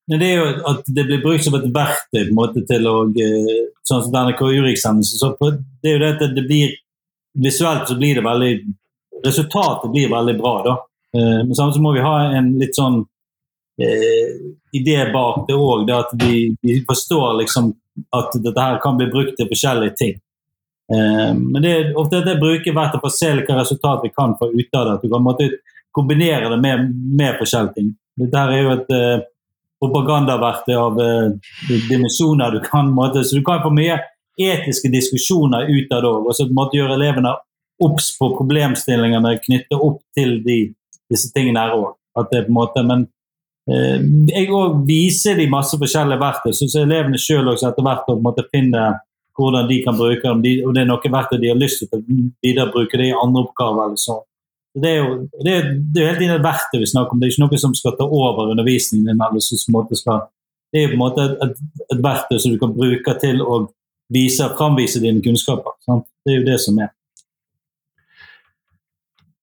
Det 0.08 0.22
er 0.22 0.38
jo 0.38 0.44
at 0.70 0.86
det 0.94 1.04
blir 1.08 1.24
brukt 1.24 1.44
som 1.44 1.56
et 1.58 1.66
verktøy 1.74 2.20
på 2.20 2.28
en 2.28 2.36
måte 2.36 2.62
til 2.68 2.86
å 2.88 2.94
eh, 3.12 3.56
Sånn 3.84 4.02
som 4.04 4.12
denne 4.12 4.32
KU-eksamen. 4.36 5.04
Det 5.04 5.90
er 5.90 5.94
jo 5.94 6.00
det 6.00 6.08
at 6.14 6.32
det 6.36 6.44
blir 6.46 6.72
Visuelt 7.38 7.88
så 7.88 7.96
blir 7.96 8.16
det 8.16 8.24
veldig 8.24 8.52
Resultatet 9.24 9.92
blir 9.92 10.08
veldig 10.12 10.34
bra, 10.38 10.54
da. 10.64 10.74
Men 11.12 11.52
samtidig 11.56 11.84
må 11.84 11.92
vi 11.96 12.04
ha 12.04 12.14
en 12.38 12.52
litt 12.60 12.76
sånn 12.76 13.02
idé 13.78 14.96
bak 15.12 15.44
det 15.48 15.54
òg. 15.54 15.90
At 15.94 16.14
vi, 16.18 16.48
vi 16.62 16.80
forstår 16.88 17.38
liksom 17.42 17.72
at 18.16 18.34
dette 18.42 18.64
her 18.64 18.80
kan 18.82 18.98
bli 18.98 19.06
brukt 19.12 19.36
til 19.38 19.48
forskjellige 19.50 19.94
ting. 19.98 20.18
Eh, 20.92 21.34
men 21.34 21.62
det 21.62 21.72
er 21.72 21.96
ofte 22.00 22.22
at 22.22 22.28
jeg 22.30 22.40
bruker 22.40 22.76
verktøy 22.76 23.00
for 23.00 23.10
å 23.10 23.16
se 23.16 23.32
hvilke 23.34 23.56
resultat 23.58 24.04
vi 24.06 24.12
kan 24.14 24.36
få 24.38 24.50
ut 24.54 24.78
av 24.78 24.86
det. 24.86 24.94
At 24.94 25.02
du 25.02 25.12
kan 25.12 25.24
måtte 25.24 25.48
kombinere 25.94 26.52
det 26.52 26.60
med, 26.62 26.86
med 27.18 27.40
forskjellige 27.40 27.76
ting. 27.76 27.90
Dette 28.18 28.44
her 28.44 28.54
er 28.54 28.62
jo 28.62 28.76
et 28.76 28.94
eh, 28.96 29.26
propagandaverktøy 29.82 30.78
av 30.78 31.02
eh, 31.02 31.74
dimensjoner 31.90 32.56
du 32.56 32.62
kan 32.64 32.90
måtte, 32.94 33.24
Så 33.24 33.36
du 33.36 33.44
kan 33.46 33.62
få 33.62 33.70
mye 33.74 34.00
etiske 34.38 34.90
diskusjoner 34.90 35.68
ut 35.68 35.92
av 35.92 36.02
det 36.02 36.10
òg. 36.10 36.26
Og 36.30 36.34
så 36.36 36.48
måtte 36.54 36.78
gjøre 36.78 36.96
elevene 36.98 37.36
obs 37.84 38.10
på 38.18 38.32
problemstillingene 38.34 39.36
knyttet 39.44 39.78
opp 39.78 40.00
til 40.16 40.40
de, 40.46 40.58
disse 41.10 41.30
tingene 41.34 41.62
her 41.62 41.76
òg. 41.76 41.94
Men 42.18 43.04
eh, 43.04 43.06
jeg 43.68 44.48
òg 44.54 44.80
viser 44.88 45.36
de 45.36 45.48
masse 45.50 45.76
forskjellige 45.76 46.20
verktøy, 46.22 46.54
så, 46.56 46.68
elevene 46.80 47.20
sjøl 47.20 47.50
etter 47.52 47.84
hvert 47.84 48.08
måte 48.24 48.46
finner 48.52 48.96
hvordan 49.38 49.68
de 49.68 49.82
kan 49.84 49.96
bruke 49.98 50.24
dem. 50.24 50.40
De, 50.42 50.54
og 50.66 50.74
det 50.74 50.82
er 50.82 50.88
noe 50.88 51.12
verktøy 51.12 51.38
de 51.42 51.52
har 51.52 51.60
lyst 51.60 51.84
til 51.84 51.92
å 51.94 52.02
videre 52.42 52.72
bruke 52.72 52.98
det 52.98 53.10
i 53.10 53.14
andre 53.14 53.44
oppgaver. 53.44 53.86
eller 53.86 54.00
sånn. 54.02 54.24
Det 54.78 54.90
er 54.90 54.98
jo 54.98 55.14
det 55.44 55.52
er, 55.52 55.70
det 55.78 56.02
er 56.02 56.10
hele 56.10 56.20
tiden 56.22 56.36
et 56.36 56.44
verktøy 56.44 56.80
vi 56.82 56.90
snakker 56.90 57.14
om, 57.14 57.20
det 57.20 57.28
er 57.28 57.34
ikke 57.34 57.44
noe 57.44 57.60
som 57.62 57.74
skal 57.76 57.96
ta 57.98 58.06
over 58.06 58.52
undervisningen. 58.52 59.14
eller 59.14 59.44
som 59.44 59.58
skal, 59.94 60.26
Det 60.72 60.82
er 60.82 60.88
på 60.88 60.98
en 60.98 61.04
måte 61.04 61.24
et, 61.24 61.36
et, 61.46 61.82
et 61.92 62.02
verktøy 62.04 62.38
som 62.38 62.52
du 62.52 62.58
kan 62.58 62.74
bruke 62.74 63.14
til 63.20 63.42
å 63.42 63.66
vise, 64.12 64.48
framvise 64.58 65.00
dine 65.04 65.22
kunnskaper. 65.24 65.76
Sant? 65.84 66.08
Det 66.24 66.34
er 66.34 66.40
jo 66.40 66.48
det 66.48 66.60
som 66.64 66.78
er. 66.80 66.94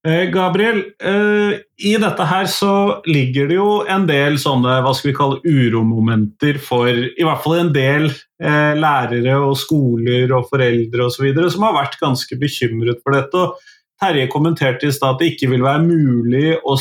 Eh, 0.05 0.27
Gabriel, 0.29 0.83
eh, 1.01 1.59
i 1.77 1.95
dette 1.97 2.25
her 2.29 2.45
så 2.45 3.01
ligger 3.09 3.47
det 3.49 3.55
jo 3.57 3.69
en 3.89 4.03
del 4.05 4.35
sånne 4.37 4.75
hva 4.85 4.91
skal 4.93 5.09
vi 5.09 5.15
kalle 5.17 5.39
uromomenter 5.41 6.59
for 6.61 6.91
i 6.93 7.25
hvert 7.25 7.41
fall 7.41 7.55
en 7.57 7.71
del 7.73 8.05
eh, 8.11 8.75
lærere 8.77 9.39
og 9.39 9.55
skoler 9.57 10.29
og 10.37 10.45
foreldre 10.51 11.07
osv. 11.07 11.31
som 11.49 11.65
har 11.65 11.73
vært 11.79 11.97
ganske 12.03 12.37
bekymret 12.37 13.01
for 13.01 13.17
dette. 13.17 13.33
og 13.33 13.57
Terje 13.97 14.27
kommenterte 14.29 14.85
i 14.85 14.93
stad 14.93 15.15
at 15.15 15.23
det 15.23 15.31
ikke 15.33 15.49
vil 15.55 15.65
være 15.65 15.81
mulig 15.87 16.53
å 16.61 16.77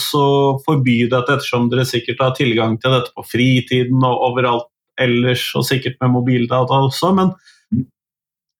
forby 0.66 0.98
dette, 1.08 1.38
ettersom 1.38 1.70
dere 1.72 1.88
sikkert 1.88 2.20
har 2.20 2.36
tilgang 2.36 2.76
til 2.82 2.92
dette 2.92 3.14
på 3.14 3.24
fritiden 3.24 4.04
og 4.04 4.20
overalt 4.28 4.68
ellers, 5.00 5.46
og 5.56 5.64
sikkert 5.64 5.96
med 6.02 6.12
mobildata 6.12 6.82
også. 6.90 7.14
Men 7.16 7.32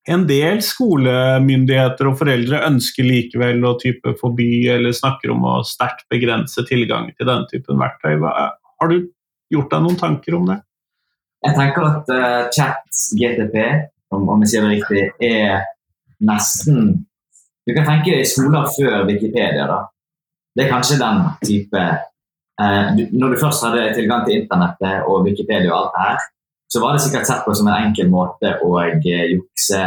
en 0.05 0.25
del 0.29 0.59
skolemyndigheter 0.61 2.09
og 2.11 2.19
foreldre 2.19 2.61
ønsker 2.67 3.07
likevel 3.07 3.63
å 3.65 3.73
type 3.81 4.13
forby 4.19 4.67
eller 4.69 4.93
snakker 4.93 5.33
om 5.33 5.45
å 5.49 5.55
sterkt 5.65 6.05
begrense 6.13 6.61
tilgang 6.69 7.09
til 7.15 7.25
denne 7.25 7.49
typen 7.49 7.79
verktøy. 7.81 8.19
Har 8.21 8.91
du 8.91 8.99
gjort 9.53 9.73
deg 9.73 9.85
noen 9.85 9.97
tanker 9.99 10.37
om 10.37 10.45
det? 10.51 10.59
Jeg 11.45 11.57
tenker 11.57 11.87
at 11.89 12.13
uh, 12.13 12.45
chat 12.53 13.01
GTP, 13.17 13.57
om, 14.13 14.29
om 14.33 14.45
jeg 14.45 14.53
sier 14.53 14.65
det 14.65 14.77
riktig, 14.77 15.03
er 15.25 15.65
nesten 16.25 17.05
Du 17.65 17.73
kan 17.73 17.85
tenke 17.87 18.13
deg 18.13 18.27
skoler 18.29 18.67
før 18.69 19.07
Wikipedia. 19.09 19.65
da. 19.65 19.79
Det 20.55 20.65
er 20.65 20.69
kanskje 20.69 20.99
den 21.01 21.23
type 21.41 21.81
uh, 21.81 22.85
du, 22.93 23.07
Når 23.09 23.33
du 23.33 23.41
først 23.41 23.65
hadde 23.65 23.89
tilgang 23.97 24.25
til 24.25 24.43
internettet 24.43 25.09
og 25.09 25.25
Wikipedia 25.25 25.73
og 25.73 25.79
alt 25.79 25.95
det 25.95 26.05
her, 26.05 26.27
så 26.71 26.81
var 26.81 26.95
det 26.95 27.05
sikkert 27.05 27.27
sett 27.27 27.45
på 27.45 27.53
som 27.55 27.69
en 27.69 27.87
enkel 27.87 28.09
måte 28.11 28.55
å 28.65 28.71
eh, 28.83 29.25
jukse, 29.35 29.83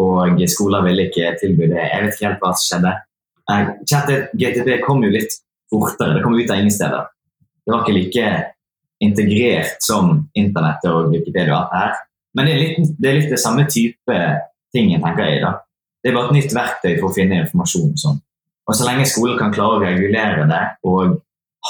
og 0.00 0.40
skoler 0.50 0.84
ville 0.88 1.08
ikke 1.08 1.34
tilby 1.40 1.68
det. 1.70 1.82
Jeg 1.86 2.04
vet 2.04 2.16
ikke 2.16 2.28
helt 2.28 2.40
hva 2.42 2.52
som 2.54 2.66
skjedde. 2.66 2.94
Chattet 3.90 4.32
GTP 4.40 4.80
kom 4.82 5.04
jo 5.04 5.12
litt 5.14 5.36
fortere. 5.70 6.16
Det 6.16 6.24
kom 6.24 6.34
ut 6.34 6.50
av 6.50 6.58
ingen 6.58 6.74
steder. 6.74 7.06
Det 7.64 7.72
var 7.72 7.84
ikke 7.84 7.96
like 7.96 8.32
integrert 9.04 9.78
som 9.84 10.16
internettet 10.34 10.90
og 10.90 11.12
Wikipedia 11.12 11.54
og 11.54 11.60
alt 11.60 11.76
her. 11.78 12.02
Men 12.34 12.48
det 12.48 12.54
er 12.54 12.60
litt 12.62 12.90
det, 12.98 13.08
er 13.08 13.18
litt 13.20 13.32
det 13.32 13.40
samme 13.40 13.66
type 13.70 14.18
ting 14.74 14.90
jeg 14.90 15.02
tenker 15.04 15.30
jeg. 15.30 15.42
da. 15.44 15.54
Det 16.02 16.10
er 16.10 16.16
bare 16.18 16.32
et 16.32 16.38
nytt 16.40 16.56
verktøy 16.56 16.92
for 16.98 17.08
å 17.08 17.14
finne 17.14 17.42
informasjon. 17.44 17.94
Sånn. 18.00 18.18
Og 18.64 18.76
så 18.76 18.86
lenge 18.88 19.06
skolen 19.08 19.38
kan 19.38 19.54
klare 19.54 19.78
å 19.78 19.84
regulere 19.84 20.46
det 20.50 20.62
og 20.88 21.20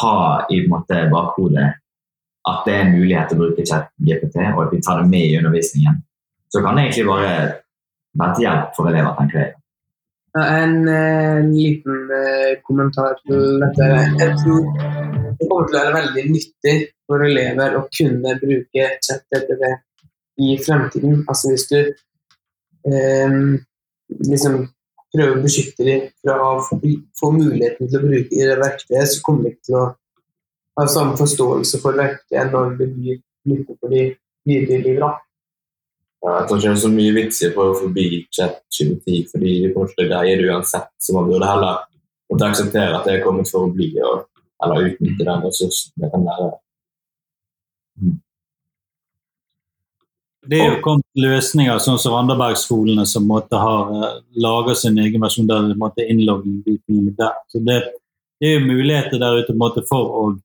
ha 0.00 0.16
i 0.50 0.62
en 0.62 0.70
måte, 0.72 1.04
bakhodet 1.12 1.74
at 2.50 2.64
det 2.66 2.74
er 2.74 2.82
en 2.84 2.96
mulighet 2.98 3.30
til 3.30 3.38
å 3.38 3.44
bruke 3.44 3.66
chat-GPT, 3.68 4.40
og 4.52 4.64
at 4.66 4.72
vi 4.74 4.80
tar 4.84 5.00
det 5.00 5.10
med 5.10 5.26
i 5.28 5.36
undervisningen, 5.38 6.00
så 6.52 6.62
kan 6.64 6.76
det 6.76 6.86
egentlig 6.86 7.06
bare 7.08 7.30
være 8.20 8.34
til 8.36 8.46
hjelp 8.46 8.74
for 8.76 8.90
elever, 8.90 9.14
tenker 9.18 9.40
jeg. 9.40 9.54
Ja, 10.34 10.44
En 10.62 10.88
eh, 10.90 11.40
liten 11.46 12.10
eh, 12.10 12.52
kommentar 12.66 13.16
til 13.22 13.60
dette. 13.62 13.88
Jeg 14.20 14.36
tror 14.42 14.64
det 15.38 15.48
kommer 15.48 15.68
til 15.68 15.78
å 15.78 15.80
være 15.80 15.96
veldig 16.00 16.24
nyttig 16.34 16.76
for 17.06 17.22
elever 17.22 17.76
å 17.78 17.84
kunne 17.90 18.36
bruke 18.42 18.88
chat-GTP 19.06 19.64
i 20.44 20.56
fremtiden. 20.66 21.22
Altså 21.30 21.52
hvis 21.52 21.68
du 21.70 21.78
eh, 21.80 23.38
liksom 24.30 24.64
prøver 25.14 25.36
å 25.38 25.44
beskytte 25.44 25.86
dem 25.86 26.08
fra 26.22 26.38
å 26.42 26.62
få 26.66 27.30
muligheten 27.34 27.86
til 27.86 28.00
å 28.00 28.06
bruke 28.08 28.48
det 28.50 28.58
verktøyet, 28.58 29.12
så 29.12 29.22
kommer 29.26 29.48
de 29.48 29.54
til 29.62 29.78
å 29.78 29.84
ha 30.78 30.86
samme 30.90 31.18
forståelse 31.18 31.80
for 31.82 31.98
verktøyet 31.98 32.52
når 32.52 32.74
det 32.78 32.88
blir 32.96 33.20
nyttig 33.50 33.76
for 33.78 33.92
de 33.92 34.08
videre 34.48 34.78
i 34.78 34.82
livet. 34.82 35.04
da. 35.04 35.12
Ja, 36.24 36.34
jeg 36.38 36.48
tror 36.48 36.58
ikke 36.58 36.68
det 36.68 36.76
er 36.76 36.82
så 36.82 36.92
mye 36.92 37.14
vits 37.18 37.40
i 37.42 37.48
å 37.50 37.54
prøve 37.54 37.72
å 37.74 37.80
forbi 37.82 38.04
chat-GPT, 38.32 39.16
fordi 39.32 39.54
det 39.60 39.72
kommer 39.74 39.90
til 39.92 40.06
å 40.06 40.10
greie 40.12 40.36
det 40.40 40.46
uansett. 40.48 40.88
Så 40.96 41.16
man 41.16 41.28
burde 41.28 41.50
heller 41.50 41.82
måtte 42.32 42.48
akseptere 42.48 42.96
at 42.96 43.08
det 43.08 43.18
er 43.18 43.24
kommet 43.26 43.50
for 43.52 43.66
å 43.66 43.72
bli, 43.72 43.90
og, 44.00 44.24
eller 44.64 44.88
utnytte 44.88 45.26
den 45.26 45.44
ressursen 45.44 45.92
det 46.00 46.12
kan 46.14 46.24
være. 46.24 46.52
Det 50.48 50.60
er 50.60 50.66
jo 50.74 50.80
kommet 50.84 51.20
løsninger 51.24 51.78
sånn 51.80 52.00
som 52.00 52.16
Randaberg-skolene 52.16 53.06
som 53.08 53.24
måtte 53.28 53.60
ha 53.60 53.76
uh, 53.88 54.08
laget 54.36 54.80
sin 54.80 54.98
egen 55.00 55.22
versjon 55.24 55.48
der 55.48 55.70
de 55.70 55.76
måtte 55.80 56.04
innlogge 56.04 56.74
tingene 56.84 57.14
der. 57.16 57.36
Så 57.52 57.60
det, 57.64 57.78
det 58.40 58.50
er 58.50 58.58
jo 58.58 58.66
muligheter 58.66 59.20
der 59.20 59.40
ute 59.40 59.52
på 59.52 59.60
måte 59.60 59.84
for 59.88 60.18
å 60.20 60.26
eh, 60.32 60.42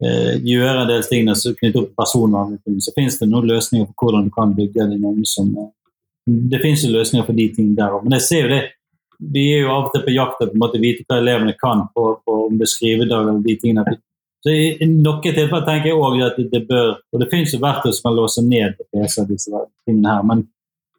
gjøre 0.00 0.82
en 0.82 0.88
del 0.88 1.02
tingene 1.04 1.36
som 1.36 1.54
knytter 1.56 1.82
opp 1.82 1.90
til 1.90 1.98
personvern. 1.98 2.58
Så 2.80 2.94
finnes 2.96 3.18
det 3.20 3.28
noen 3.28 3.48
løsninger 3.50 3.88
for 3.90 4.06
hvordan 4.06 4.28
du 4.28 4.34
kan 4.34 4.54
bygge 4.56 4.86
din 4.88 5.04
egen 5.04 5.26
som 5.28 5.50
eh, 5.56 5.72
Det 6.50 6.60
finnes 6.62 6.84
jo 6.84 6.92
løsninger 6.94 7.26
for 7.26 7.36
de 7.36 7.48
tingene 7.54 7.76
der 7.76 7.96
òg. 7.96 8.04
Men 8.04 8.16
jeg 8.18 8.26
ser 8.28 8.46
jo 8.46 8.52
det. 8.54 8.62
Vi 9.20 9.42
er 9.52 9.66
jo 9.66 9.72
av 9.74 9.88
og 9.88 9.90
til 9.92 10.04
på 10.06 10.14
jakt 10.14 10.40
etter 10.40 10.56
å 10.56 10.80
vite 10.80 11.04
hva 11.04 11.18
elevene 11.20 11.52
kan 11.60 11.84
på, 11.92 12.04
på 12.24 12.36
om 12.46 12.56
det 12.56 12.64
er 12.64 12.72
skrivedag 12.72 13.26
eller 13.26 13.42
de 13.44 13.56
tingene. 13.60 13.98
Så 14.40 14.54
I 14.56 14.86
noen 14.88 15.20
tilfeller 15.20 15.66
tenker 15.66 15.90
jeg 15.90 15.98
også 15.98 16.28
at 16.30 16.38
det, 16.38 16.46
det 16.54 16.62
bør 16.68 16.94
Og 17.12 17.20
det 17.20 17.28
finnes 17.28 17.52
jo 17.52 17.60
verktøy 17.60 17.92
som 17.92 18.08
kan 18.08 18.16
låse 18.16 18.44
ned 18.46 18.80
PC 18.88 19.26
disse 19.28 19.64
tingene 19.84 20.14
her, 20.14 20.24
men 20.24 20.46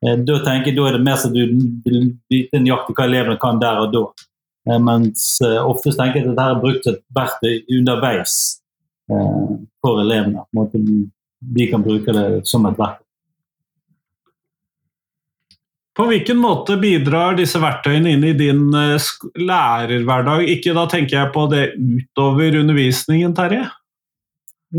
eh, 0.06 0.20
da 0.22 0.38
tenker 0.46 0.70
jeg 0.70 0.78
da 0.78 0.90
er 0.90 1.00
det 1.00 1.06
mer 1.08 1.18
sånn 1.18 1.34
at 1.34 1.40
du 1.40 1.90
vil 1.90 2.12
vite 2.30 2.62
nøyaktig 2.62 2.98
hva 3.00 3.08
elevene 3.10 3.42
kan 3.42 3.62
der 3.62 3.82
og 3.82 3.96
da. 3.96 4.04
Eh, 4.70 4.80
mens 4.80 5.40
eh, 5.42 5.58
oftest 5.58 5.98
tenker 5.98 6.22
jeg 6.22 6.28
at 6.28 6.36
dette 6.36 6.48
er 6.52 6.62
brukt 6.62 6.86
som 6.86 6.98
et 6.98 7.06
verktøy 7.18 7.80
underveis 7.80 8.36
eh, 8.38 8.61
for 9.82 10.02
elevene. 10.02 10.46
På 10.46 10.58
en 10.58 10.62
måte 10.62 10.82
de, 10.82 11.68
kan 11.72 11.84
bruke 11.86 12.14
det 12.16 12.28
som 12.50 12.66
et 12.70 12.78
verktøy. 12.80 13.08
På 15.98 16.06
hvilken 16.08 16.40
måte 16.40 16.78
bidrar 16.80 17.36
disse 17.36 17.60
verktøyene 17.60 18.14
inn 18.16 18.24
i 18.24 18.32
din 18.38 18.70
eh, 18.78 19.10
lærerhverdag? 19.36 20.46
Ikke 20.54 20.74
da 20.78 20.86
tenker 20.90 21.18
jeg 21.18 21.32
på 21.36 21.44
det 21.52 21.66
utover 21.76 22.56
undervisningen, 22.62 23.36
Terje. 23.36 23.66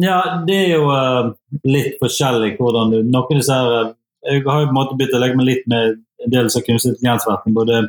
Ja, 0.01 0.41
det 0.49 0.57
er 0.57 0.71
jo 0.79 0.87
eh, 0.89 1.33
litt 1.69 1.99
forskjellig 2.01 2.55
hvordan 2.57 2.95
du 2.95 3.03
Noen 3.03 3.19
av 3.21 3.35
disse 3.37 3.59
her 3.59 3.75
eh, 3.77 3.91
Jeg 4.39 4.47
har 4.47 4.63
jo 4.63 4.71
på 4.71 4.73
en 4.73 4.79
måte 4.79 4.97
begynt 4.97 5.19
å 5.19 5.21
legge 5.21 5.37
meg 5.37 5.51
litt 5.51 5.69
med 5.69 5.99
en 6.25 6.33
del 6.33 6.49
av 6.49 6.65
kunstig 6.65 6.95
intelligens-verden. 6.95 7.57
Både 7.59 7.83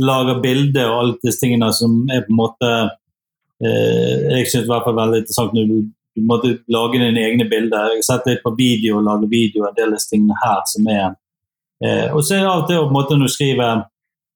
lager 0.00 0.40
bilder 0.40 0.88
og 0.88 0.98
alle 1.02 1.18
disse 1.26 1.42
tingene 1.42 1.68
som 1.76 2.00
er 2.08 2.24
på 2.24 2.32
en 2.32 2.40
måte 2.40 2.70
eh, 2.72 2.92
jeg 3.62 4.48
syns 4.50 4.66
hvert 4.66 4.86
fall 4.86 4.96
veldig 4.96 5.20
interessant 5.22 5.52
når 5.54 5.68
du, 5.70 5.76
du 6.16 6.24
måtte 6.26 6.52
lage 6.72 6.98
dine 6.98 7.22
egne 7.22 7.46
bilder. 7.50 7.92
Jeg 7.92 8.02
har 8.02 8.06
sett 8.08 8.28
litt 8.30 8.42
på 8.42 8.54
video 8.58 8.98
og 8.98 9.06
lage 9.06 9.30
video 9.30 9.68
en 9.68 9.76
del 9.76 9.92
av 9.92 9.98
disse 10.00 10.10
tingene 10.10 10.38
her 10.42 10.60
som 10.68 10.88
er 10.90 11.06
eh, 11.84 12.08
Og 12.10 12.20
så 12.24 12.36
er 12.36 12.44
det 12.44 12.50
av 12.50 12.64
og 12.64 12.68
til 12.70 12.80
på 12.82 12.88
en 12.90 12.96
måte 12.96 13.18
når 13.18 13.30
du 13.30 13.34
skriver 13.36 13.84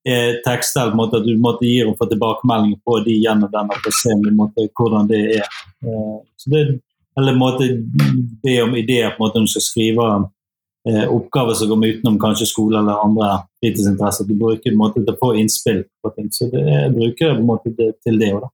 eh, 0.06 0.32
tekster 0.46 0.90
på 0.90 1.00
måte, 1.00 1.20
at 1.20 1.26
du 1.26 1.34
måtte 1.42 1.66
gi 1.66 1.80
og 1.84 1.96
få 1.98 2.08
tilbakemelding 2.10 2.78
på 2.86 3.00
de 3.06 3.18
gjennom 3.24 3.52
den 3.52 4.36
måtte, 4.38 4.68
hvordan 4.78 5.10
det 5.10 5.22
er. 5.40 5.60
Eh, 5.84 6.16
så 6.36 6.54
det, 6.54 6.64
eller 7.18 7.36
måtte 7.36 7.68
be 8.42 8.56
om 8.62 8.76
ideer 8.76 9.14
på 9.14 9.24
måte 9.24 9.40
når 9.40 9.48
du 9.48 9.54
skal 9.54 9.64
skrive 9.64 10.08
eh, 10.88 11.06
oppgaver 11.08 11.56
som 11.56 11.70
går 11.72 11.86
utenom 11.86 12.18
kanskje 12.20 12.48
skole 12.50 12.78
eller 12.80 13.04
andre 13.04 13.30
fritidsinteresser. 13.60 14.28
Du 14.28 14.36
bruker 14.36 14.72
en 14.72 14.80
måte 14.80 15.02
til 15.02 15.14
å 15.14 15.20
få 15.20 15.32
innspill 15.40 15.82
på 16.02 16.12
ting. 16.16 16.28
Så 16.32 16.50
det, 16.52 16.62
jeg 16.68 16.92
bruker 16.94 17.32
på 17.32 17.40
en 17.40 17.48
måte 17.48 17.72
det, 17.78 17.94
til 18.04 18.20
det 18.20 18.34
òg, 18.36 18.44
da. 18.44 18.52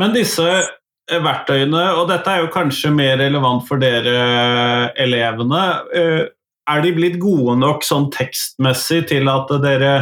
Men 0.00 0.14
disse 0.16 0.46
eh, 0.48 1.20
verktøyene, 1.22 1.82
og 1.98 2.08
dette 2.10 2.32
er 2.32 2.44
jo 2.44 2.52
kanskje 2.54 2.92
mer 2.94 3.18
relevant 3.20 3.66
for 3.68 3.82
dere 3.82 4.16
eh, 4.16 4.86
elevene, 5.04 5.62
eh, 5.96 6.24
er 6.72 6.82
de 6.84 6.92
blitt 6.96 7.18
gode 7.20 7.56
nok 7.58 7.84
sånn 7.84 8.08
tekstmessig 8.14 9.04
til 9.10 9.30
at 9.30 9.50
dere 9.64 9.94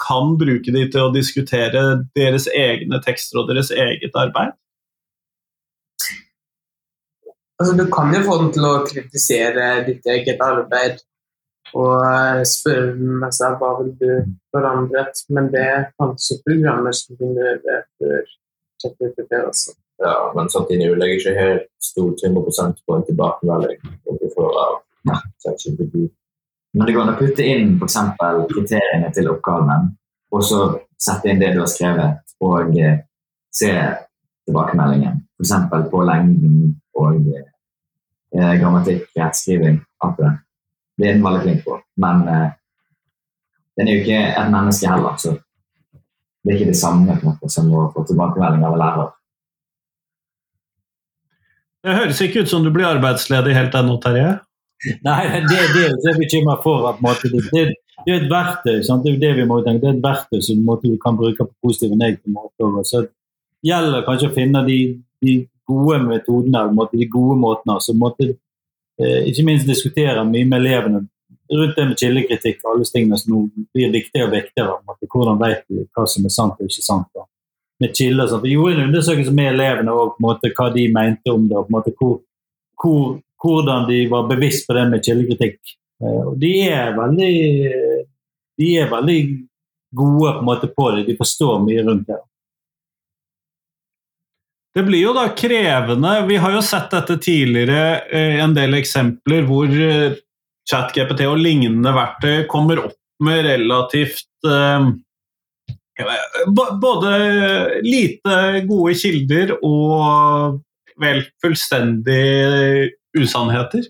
kan 0.00 0.32
bruke 0.40 0.72
de 0.74 0.80
til 0.90 1.04
å 1.04 1.12
diskutere 1.14 1.82
deres 2.16 2.48
egne 2.50 2.98
tekster 3.04 3.38
og 3.38 3.52
deres 3.52 3.68
eget 3.70 4.16
arbeid? 4.18 4.56
Altså, 7.58 7.76
du 7.78 7.84
kan 7.92 8.10
jo 8.14 8.24
få 8.26 8.38
den 8.42 8.50
til 8.56 8.66
å 8.66 8.72
kritisere 8.88 9.68
ditt 9.86 10.08
eget 10.10 10.42
arbeid 10.42 10.98
og 11.76 12.42
spørre 12.48 12.96
den 12.96 13.24
altså, 13.26 13.52
hva 13.60 13.70
vil 13.80 13.94
du 14.00 14.10
forandret, 14.54 15.22
men 15.34 15.50
det 15.52 15.68
fantes 16.00 16.30
jo 16.32 16.38
programmer 16.46 16.96
som 16.96 17.18
kunne 17.20 17.56
det 17.62 17.80
før 18.00 18.22
Også. 19.48 19.74
Ja, 19.98 20.32
men 20.34 20.50
samtidig 20.50 20.90
legger 20.96 21.14
jeg 21.14 21.20
ikke 21.20 21.40
helt 21.40 21.66
stor 21.82 22.10
100% 22.28 22.82
på 22.86 22.96
en 22.96 23.06
tilbakemelding. 23.08 23.80
du 24.04 24.28
får 24.36 24.58
av 24.64 24.74
ChatGPT. 25.42 26.10
Men 26.72 26.86
det 26.86 26.94
går 26.94 27.02
an 27.02 27.14
å 27.14 27.18
putte 27.18 27.46
inn 27.46 27.78
eksempel 27.82 28.44
kriteriene 28.52 29.08
til 29.14 29.30
oppgaven, 29.32 29.88
og 30.30 30.44
så 30.44 30.60
sette 31.00 31.30
inn 31.30 31.40
det 31.40 31.54
du 31.54 31.62
har 31.62 31.70
skrevet, 31.70 32.20
og 32.44 32.76
eh, 32.78 33.00
se 33.54 33.72
tilbakemeldingen. 34.46 35.22
F.eks. 35.38 35.54
på 35.90 36.02
lengden 36.06 36.76
og 36.98 37.32
eh, 37.32 38.54
grammatikk, 38.60 39.08
rettskriving, 39.16 39.80
alt 40.04 40.20
det. 40.20 40.32
Det 40.98 41.08
er 41.08 41.16
den 41.16 41.26
veldig 41.26 41.42
flink 41.46 41.64
på. 41.66 41.78
Men 42.04 42.24
eh, 42.28 42.48
den 43.78 43.88
er 43.88 43.96
jo 43.96 44.04
ikke 44.04 44.22
et 44.28 44.52
menneske 44.52 44.90
heller, 44.90 45.18
så 45.22 45.34
det 46.44 46.52
er 46.52 46.58
ikke 46.58 46.72
det 46.72 46.80
samme 46.80 47.16
på 47.18 47.26
en 47.26 47.32
måte, 47.32 47.50
som 47.52 47.70
å 47.74 47.88
få 47.94 48.04
tilbakemelding 48.08 48.66
av 48.66 48.76
en 48.76 48.82
lærer. 48.82 49.14
Det 51.84 51.96
høres 51.96 52.20
ikke 52.24 52.44
ut 52.44 52.50
som 52.50 52.64
du 52.64 52.70
blir 52.74 52.88
arbeidsledig 52.88 53.54
helt 53.56 53.76
ennå, 53.78 53.98
Terje. 54.02 54.38
Nei, 55.06 55.20
det, 55.50 55.58
det 55.74 55.84
er 55.88 55.94
jeg 56.06 56.18
bekymret 56.18 56.62
for. 56.62 56.86
at 56.90 57.02
måte, 57.02 57.30
det, 57.32 57.42
det, 57.52 57.64
det 58.06 58.14
er 58.14 58.22
et 58.22 58.30
verktøy. 58.30 58.80
Sant? 58.86 59.04
Det 59.04 59.16
er 59.16 59.20
det 59.22 59.34
vi 59.40 59.46
må 59.50 59.60
tenke. 59.66 59.82
Det 59.82 59.90
er 59.90 59.98
et 59.98 60.04
verktøy 60.04 60.42
som 60.44 60.64
måte, 60.66 60.90
du 60.90 60.98
kan 61.02 61.18
bruke 61.18 61.46
på 61.46 61.68
positive 61.68 61.96
og 61.96 62.02
negative 62.02 62.34
måter. 62.34 62.82
Så 62.86 63.04
det 63.06 63.70
gjelder 63.70 64.06
kanskje 64.06 64.30
å 64.30 64.36
finne 64.36 64.64
de, 64.66 64.78
de 65.24 65.38
gode 65.68 66.00
metodene, 66.06 66.64
på 66.68 66.78
måte, 66.78 67.00
de 67.00 67.10
gode 67.10 67.38
måtene. 67.42 67.78
Så 67.82 67.94
måtte, 67.98 68.30
eh, 69.02 69.20
ikke 69.30 69.46
minst 69.46 69.70
diskutere 69.70 70.26
mye 70.26 70.46
med 70.46 70.60
elevene 70.62 71.04
rundt 71.54 71.76
det 71.76 71.86
med 71.88 71.98
kildekritikk 72.00 72.60
og 72.64 72.70
alle 72.70 72.84
disse 72.84 72.96
tingene 72.96 73.18
som 73.20 73.34
nå 73.34 73.42
blir 73.74 73.92
viktigere 73.94 74.28
og 74.28 74.36
viktigere. 74.36 74.76
om 74.76 74.94
at 74.94 75.10
Hvordan 75.14 75.40
vet 75.42 75.64
du 75.68 75.82
hva 75.84 76.06
som 76.06 76.26
er 76.28 76.34
sant 76.34 76.60
og 76.60 76.68
ikke 76.68 76.84
sant? 76.84 77.08
Da. 77.14 77.26
Med 77.80 77.94
kilder, 77.96 78.28
sant? 78.28 78.44
Vi 78.44 78.54
gjorde 78.56 78.76
en 78.76 78.88
undersøkelse 78.88 79.34
med 79.34 79.52
elevene 79.54 79.94
og 79.94 80.14
på 80.14 80.22
en 80.22 80.28
måte, 80.28 80.52
hva 80.56 80.68
de 80.74 80.86
mente 80.92 81.32
om 81.32 81.48
det. 81.48 81.56
og 81.56 81.66
på 81.66 81.72
en 81.72 81.78
måte, 81.78 81.94
hvor, 81.98 82.14
hvor 82.82 83.02
hvordan 83.38 83.88
de 83.90 84.06
var 84.10 84.26
bevisst 84.28 84.66
på 84.66 84.74
det 84.74 84.88
med 84.90 85.04
kildekritikk. 85.04 85.60
Eh, 86.02 86.22
Og 86.26 86.38
de 86.38 86.54
er 86.68 86.96
veldig 86.98 87.34
de 88.58 88.72
er 88.76 88.90
veldig 88.90 89.20
gode 89.94 90.32
på, 90.32 90.38
en 90.38 90.44
måte 90.44 90.70
på 90.74 90.90
det. 90.90 91.06
De 91.06 91.16
forstår 91.16 91.60
mye 91.62 91.84
rundt 91.86 92.08
det. 92.08 92.18
Det 94.74 94.84
blir 94.86 95.02
jo 95.02 95.14
da 95.16 95.28
krevende. 95.34 96.10
Vi 96.28 96.36
har 96.38 96.52
jo 96.54 96.62
sett 96.62 96.90
dette 96.92 97.16
tidligere, 97.22 98.02
eh, 98.10 98.38
en 98.42 98.54
del 98.54 98.76
eksempler 98.78 99.46
hvor 99.48 99.66
eh, 99.66 100.18
ChatGPT 100.68 101.24
og 101.28 101.38
lignende 101.40 101.92
verktøy 101.96 102.46
kommer 102.50 102.82
opp 102.84 102.96
med 103.24 103.44
relativt 103.46 104.28
eh, 104.46 104.88
både 106.78 107.12
lite 107.82 108.34
gode 108.68 108.94
kilder 109.00 109.56
og 109.66 110.60
vel 110.98 111.24
fullstendig 111.42 112.90
usannheter. 113.18 113.86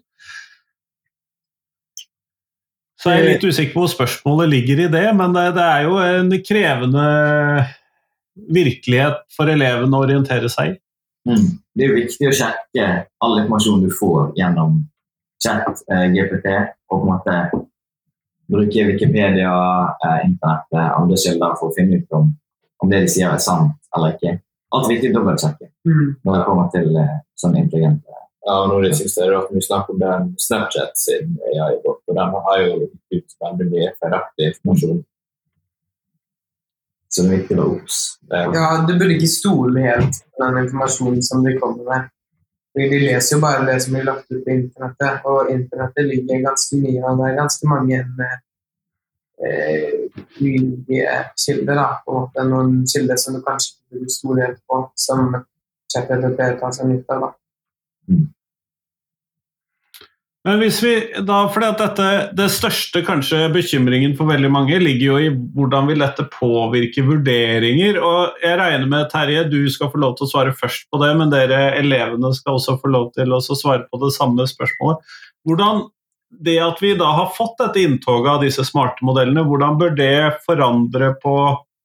Så 2.98 3.12
jeg 3.12 3.22
er 3.22 3.28
litt 3.28 3.44
usikker 3.46 3.76
på 3.76 3.84
hvor 3.84 3.92
spørsmålet 3.92 4.50
ligger 4.50 4.80
i 4.86 4.90
det, 4.90 5.06
men 5.14 5.34
det, 5.36 5.52
det 5.54 5.64
er 5.64 5.84
jo 5.86 5.98
en 6.02 6.32
krevende 6.42 7.08
virkelighet 8.54 9.22
for 9.34 9.50
elevene 9.50 9.94
å 9.94 10.06
orientere 10.06 10.50
seg 10.50 10.72
i. 10.72 10.78
Mm. 11.28 11.48
Det 11.76 11.84
er 11.84 11.92
jo 11.92 11.98
viktig 11.98 12.30
å 12.30 12.34
sjekke 12.34 12.86
all 13.24 13.36
informasjon 13.42 13.84
du 13.84 13.90
får 13.94 14.32
gjennom 14.38 14.80
chat, 15.44 15.82
eh, 15.92 16.06
GPT, 16.14 16.46
og 16.90 17.00
på 17.00 17.04
en 17.04 17.12
måte 17.12 17.64
bruke 18.48 18.84
Wikipedia, 18.88 19.52
eh, 20.04 20.20
internettet, 20.26 20.84
andre 20.96 21.16
kilder 21.16 21.56
for 21.60 21.70
å 21.70 21.74
finne 21.76 22.00
ut 22.00 22.12
om, 22.16 22.30
om 22.82 22.90
det 22.90 23.02
de 23.04 23.08
sier 23.12 23.30
er 23.32 23.42
sant 23.42 23.76
eller 23.96 24.14
ikke. 24.16 24.38
Alt 24.72 24.86
er 24.88 24.94
viktig 24.94 25.10
å 25.12 25.18
dobbeltsjekke 25.20 25.68
Mm. 25.88 26.16
når 26.24 26.34
det 26.36 26.44
kommer 26.44 26.70
til 26.72 26.96
eh, 27.00 27.18
sånn 27.38 27.56
intelligente 27.56 28.04
Ja, 28.46 28.54
og 28.62 28.68
nå 28.68 28.82
det 28.82 28.96
siste 28.96 29.22
er 29.24 29.36
at 29.38 29.48
Vi 29.52 29.60
snakker 29.60 29.94
om 29.94 29.98
den 30.00 30.34
Snapchat 30.40 30.96
sin 30.96 31.38
AI-bot, 31.52 32.00
og 32.08 32.14
den 32.16 32.34
har 32.46 32.58
jo 32.64 32.88
ut 33.12 33.34
veldig 33.42 33.66
mye 33.70 33.92
feilaktig 34.00 34.50
informasjon. 34.50 35.04
Så 37.08 37.22
det 37.24 37.28
er 37.30 37.36
viktig 37.38 37.56
å 37.56 37.60
være 37.60 37.74
obs. 37.78 37.98
Ja, 38.30 38.86
du 38.86 38.92
burde 38.98 39.16
ikke 39.16 39.30
stole 39.32 39.80
helt 39.80 40.20
på 40.36 40.44
den 40.44 40.58
informasjonen 40.64 41.22
som 41.24 41.44
de 41.44 41.54
kommer 41.58 41.84
med. 41.88 42.08
De 42.76 43.00
leser 43.00 43.36
jo 43.36 43.40
bare 43.42 43.64
det 43.66 43.78
som 43.82 43.94
blir 43.96 44.04
lagt 44.06 44.28
ut 44.30 44.44
på 44.44 44.54
internettet, 44.54 45.24
og 45.24 45.50
internettet 45.52 46.04
ligger 46.06 46.44
ganske 46.44 46.80
mye 46.82 47.02
av 47.04 47.18
det 47.18 47.28
er 47.30 47.38
ganske 47.40 47.70
mange 47.70 47.98
eh, 49.46 49.94
nye 50.44 51.14
kilder. 51.44 51.74
da, 51.74 51.88
på 52.04 52.12
en 52.12 52.20
måte 52.20 52.48
Noen 52.50 52.82
kilder 52.92 53.16
som 53.20 53.38
du 53.38 53.42
kanskje 53.46 53.72
ikke 53.74 53.98
burde 53.98 54.14
stole 54.14 54.50
på, 54.68 54.82
som 54.96 55.20
ChatGPT 55.92 56.42
tar 56.60 56.76
seg 56.76 56.92
nytte 56.92 57.16
av. 57.16 57.28
da. 57.28 58.18
Men 60.46 60.60
hvis 60.62 60.78
vi 60.84 60.92
da, 61.26 61.40
fordi 61.50 61.66
at 61.66 61.80
dette, 61.82 62.06
Det 62.38 62.46
største 62.54 63.02
kanskje 63.04 63.48
bekymringen 63.52 64.14
for 64.16 64.30
veldig 64.30 64.50
mange 64.54 64.78
ligger 64.80 65.06
jo 65.06 65.18
i 65.18 65.32
hvordan 65.34 65.90
vil 65.90 66.04
dette 66.04 66.28
påvirke 66.30 67.02
vurderinger. 67.04 67.98
og 67.98 68.38
Jeg 68.42 68.58
regner 68.60 68.86
med 68.86 69.10
Terje, 69.10 69.44
du 69.50 69.68
skal 69.68 69.90
få 69.90 69.98
lov 69.98 70.16
til 70.16 70.28
å 70.28 70.30
svare 70.30 70.54
først 70.54 70.86
på 70.90 71.02
det, 71.02 71.10
men 71.18 71.34
dere 71.34 71.74
elevene 71.80 72.32
skal 72.36 72.56
også 72.56 72.78
få 72.80 72.92
lov 72.94 73.12
til 73.18 73.34
å 73.34 73.42
svare 73.42 73.88
på 73.90 74.00
det 74.04 74.14
samme 74.14 74.46
spørsmålet. 74.46 75.02
Hvordan 75.44 75.88
det 76.44 76.58
at 76.60 76.82
vi 76.84 76.92
da 76.98 77.08
har 77.16 77.32
fått 77.34 77.56
dette 77.58 77.80
inntoget 77.80 78.30
av 78.34 78.42
disse 78.44 78.64
smarte 78.68 79.04
modellene, 79.06 79.46
hvordan 79.48 79.78
bør 79.80 79.94
det 79.96 80.38
forandre 80.44 81.14
på 81.22 81.34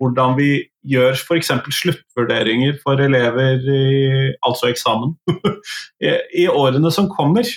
hvordan 0.02 0.36
vi 0.36 0.50
gjør 0.92 1.16
f.eks. 1.16 1.52
sluttvurderinger 1.72 2.76
for 2.84 3.00
elever, 3.00 3.62
i, 3.64 4.34
altså 4.44 4.68
eksamen, 4.74 5.16
i, 6.04 6.18
i 6.44 6.48
årene 6.52 6.92
som 6.92 7.08
kommer? 7.12 7.48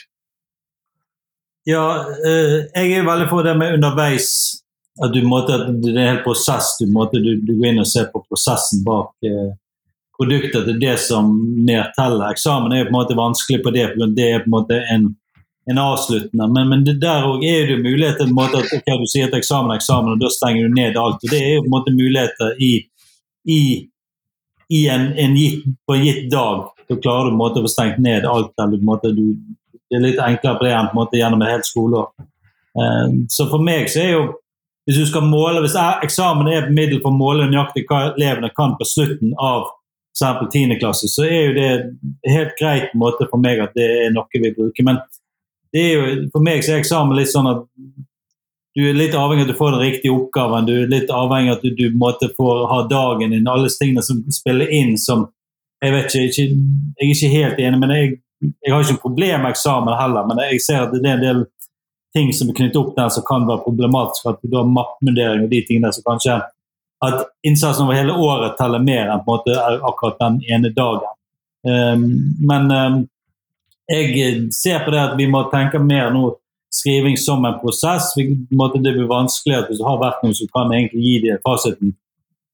Ja, 1.67 2.07
eh, 2.27 2.57
jeg 2.71 2.93
er 2.95 3.07
veldig 3.07 3.27
for 3.31 3.43
det 3.43 3.57
med 3.59 3.75
underveis. 3.75 4.31
At 5.03 5.13
du 5.13 5.21
måtte, 5.29 5.59
det 5.83 5.91
er 5.91 5.97
en 5.99 6.09
hel 6.09 6.23
prosess. 6.25 6.77
Du, 6.81 6.87
måtte, 6.93 7.19
du, 7.21 7.35
du 7.43 7.57
går 7.59 7.73
inn 7.73 7.83
og 7.83 7.89
ser 7.91 8.07
på 8.13 8.23
prosessen 8.25 8.85
bak 8.87 9.27
eh, 9.27 9.51
produktet. 10.17 10.65
Det 10.69 10.77
er 10.77 10.83
det 10.85 10.97
som 11.03 11.33
mer 11.67 11.91
teller. 11.99 12.31
Eksamen 12.31 12.73
er 12.73 12.85
jo 12.85 12.89
på 12.89 12.95
en 12.95 12.99
måte 13.01 13.19
vanskelig 13.19 13.65
på 13.65 13.73
det, 13.75 13.89
for 13.93 14.15
det 14.17 14.29
er 14.31 14.45
på 14.45 14.49
en 14.49 14.55
måte 14.55 14.79
en, 14.95 15.09
en 15.73 15.83
avsluttende. 15.83 16.49
Men, 16.55 16.71
men 16.71 16.87
det 16.87 16.97
der 17.03 17.27
òg 17.29 17.45
er 17.51 17.67
det 17.73 17.83
mulighet 17.83 18.23
til 18.23 18.33
at 18.47 18.57
okay, 18.63 19.03
du 19.03 19.11
sier 19.11 19.29
at 19.29 19.37
eksamen 19.37 19.75
er 19.75 19.83
eksamen, 19.83 20.15
og 20.15 20.23
da 20.23 20.33
stenger 20.33 20.71
du 20.71 20.79
ned 20.79 21.03
alt. 21.03 21.19
og 21.19 21.35
Det 21.35 21.43
er 21.43 21.53
jo 21.57 21.67
på 21.67 21.71
en 21.73 21.77
måte 21.77 21.99
muligheter 21.99 22.57
i, 22.63 22.73
i, 23.59 23.61
i 24.71 24.87
en, 24.95 25.11
en 25.19 25.37
gitt, 25.37 25.67
på 25.83 25.99
en 25.99 26.07
gitt 26.07 26.31
dag. 26.33 26.71
Da 26.87 27.03
klarer 27.03 27.27
du 27.27 27.35
på 27.35 27.37
en 27.37 27.43
måte 27.43 27.61
å 27.61 27.67
få 27.67 27.75
stengt 27.75 28.01
ned 28.07 28.25
alt. 28.31 28.55
eller 28.55 28.79
på 28.79 28.85
en 28.87 28.93
måte 28.95 29.13
du 29.19 29.27
det 29.91 29.99
er 29.99 30.03
litt 30.05 30.19
enklere 30.23 30.59
på 30.59 30.67
det 30.67 30.75
en 30.75 30.91
måte 30.97 31.19
gjennom 31.21 31.43
et 31.43 31.55
helt 31.55 31.69
skoleår. 31.69 32.11
Eh, 32.77 33.07
Så 33.33 33.49
for 33.51 33.63
meg 33.63 33.89
så 33.93 34.03
er 34.03 34.13
jo 34.17 34.25
Hvis 34.87 35.01
du 35.01 35.07
skal 35.07 35.25
måle, 35.27 35.59
hvis 35.65 35.75
eksamen 35.75 36.47
er 36.47 36.61
et 36.61 36.71
middel 36.71 37.01
for 37.03 37.11
å 37.11 37.19
måle 37.19 37.49
nøyaktig 37.51 37.89
hva 37.89 38.13
elevene 38.13 38.53
kan 38.55 38.77
på 38.79 38.87
slutten 38.87 39.33
av 39.35 39.65
f.eks. 40.15 40.53
10. 40.55 40.77
klasse, 40.79 41.09
så 41.11 41.25
er 41.27 41.41
jo 41.49 41.55
det 41.57 42.31
helt 42.31 42.53
greit 42.61 42.93
på 42.93 43.01
måte 43.01 43.27
for 43.27 43.43
meg 43.43 43.59
at 43.65 43.75
det 43.75 43.89
er 44.05 44.13
noe 44.15 44.31
vi 44.31 44.53
bruker. 44.55 44.87
Men 44.87 45.01
det 45.75 45.83
er 45.83 45.91
jo, 45.97 46.29
for 46.31 46.47
meg 46.47 46.63
så 46.63 46.77
er 46.77 46.85
eksamen 46.85 47.19
litt 47.19 47.33
sånn 47.33 47.51
at 47.51 47.65
du 48.77 48.85
er 48.85 48.97
litt 48.97 49.17
avhengig 49.17 49.43
av 49.43 49.49
at 49.49 49.53
du 49.55 49.59
får 49.59 49.75
den 49.75 49.85
riktige 49.89 50.13
oppgaven. 50.15 50.67
Du 50.69 50.75
er 50.77 50.91
litt 50.93 51.11
avhengig 51.11 51.51
av 51.51 51.59
at 51.59 51.63
du, 51.65 51.71
du 51.75 51.97
måtte 51.97 52.29
få 52.37 52.51
ha 52.69 52.83
dagen 52.91 53.33
din. 53.33 53.49
Alle 53.49 53.71
tingene 53.73 54.05
som 54.05 54.21
spiller 54.31 54.71
inn 54.71 54.95
som 55.01 55.33
Jeg 55.85 55.93
vet 55.93 56.15
ikke 56.15 56.43
jeg 56.45 56.53
er 57.05 57.11
ikke 57.13 57.29
helt 57.35 57.59
enig, 57.61 57.79
men 57.83 57.91
jeg, 57.93 58.13
jeg 58.41 58.73
har 58.73 58.83
ikke 58.83 58.97
noe 58.97 59.03
problem 59.03 59.45
med 59.45 59.55
eksamen 59.55 59.99
heller. 60.01 60.27
Men 60.29 60.43
jeg 60.45 60.63
ser 60.65 60.85
at 60.85 60.95
det 60.95 61.03
er 61.05 61.17
en 61.17 61.25
del 61.25 61.43
ting 62.17 62.33
som 62.37 62.51
er 62.51 62.59
knyttet 62.59 62.81
opp 62.81 62.95
der 62.97 63.11
som 63.13 63.25
kan 63.29 63.47
være 63.49 63.65
problematisk. 63.65 64.29
At 64.31 64.45
du 64.45 64.57
har 64.57 64.69
mappemundering 64.69 65.47
og 65.47 65.53
de 65.53 65.63
tingene 65.69 65.93
som 65.95 66.07
kanskje 66.07 66.43
At 67.05 67.27
innsatsen 67.45 67.85
over 67.85 67.93
hele 67.93 68.13
året 68.13 68.55
teller 68.57 68.81
mer 68.81 69.11
enn 69.13 69.21
på 69.21 69.35
en 69.35 69.37
måte 69.37 69.57
akkurat 69.85 70.17
den 70.23 70.39
ene 70.49 70.71
dagen. 70.73 71.11
Um, 71.69 72.07
men 72.41 72.71
um, 72.73 72.97
jeg 73.93 74.47
ser 74.57 74.81
på 74.85 74.95
det 74.95 75.03
at 75.03 75.13
vi 75.19 75.27
må 75.29 75.43
tenke 75.53 75.79
mer 75.79 76.09
nå 76.15 76.31
skriving 76.73 77.17
som 77.21 77.45
en 77.45 77.59
prosess. 77.61 78.15
Vi, 78.17 78.25
måte, 78.51 78.79
det 78.79 78.95
blir 78.97 79.11
vanskelig 79.11 79.59
at 79.59 79.69
hvis 79.69 79.81
du 79.81 79.85
har 79.87 80.01
vært 80.01 80.25
noen 80.25 80.35
som 80.39 80.51
kan 80.57 80.73
egentlig 80.75 81.05
gi 81.05 81.15
deg 81.27 81.45
fasiten 81.47 81.93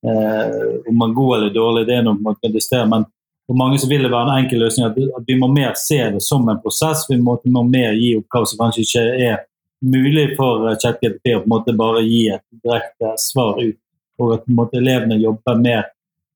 eh, 0.05 0.59
om 0.89 0.99
man 0.99 1.11
er 1.11 1.17
god 1.17 1.37
eller 1.37 1.55
dårlig, 1.55 1.87
det 1.89 1.97
er 1.97 2.05
noe 2.05 2.21
man 2.21 2.37
kan 2.39 2.53
distere, 2.53 2.87
men 2.89 3.07
for 3.47 3.59
mange 3.59 3.79
så 3.79 3.89
vil 3.89 4.05
det 4.05 4.11
være 4.11 4.29
en 4.29 4.45
enkel 4.45 4.61
løsning 4.63 4.87
at, 4.87 5.23
vi 5.27 5.35
må 5.39 5.49
mer 5.51 5.73
se 5.79 5.99
det 6.15 6.21
som 6.23 6.47
en 6.49 6.61
prosess. 6.63 7.03
Vi 7.09 7.17
må, 7.19 7.35
må 7.51 7.63
mer 7.67 7.97
gi 7.99 8.13
oppgaver 8.17 8.49
som 8.49 8.61
kanskje 8.61 8.85
ikke 8.85 9.03
er 9.27 9.41
mulig 9.83 10.29
for 10.37 10.69
ChatGPT 10.79 11.33
å 11.35 11.41
på 11.41 11.49
en 11.49 11.51
måte 11.51 11.75
bare 11.75 12.05
gi 12.07 12.23
et 12.31 12.43
direkte 12.63 13.15
svar 13.19 13.59
ut. 13.59 13.79
Og 14.21 14.35
at 14.37 14.47
måte, 14.47 14.79
elevene 14.79 15.19
jobber 15.19 15.59
mer, 15.59 15.89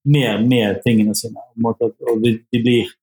mer, 0.04 0.42
med 0.44 0.82
tingene 0.84 1.16
sine. 1.16 1.40
Måte, 1.64 1.94
og 2.12 2.24
de, 2.26 2.40
de 2.52 2.64
blir 2.64 2.96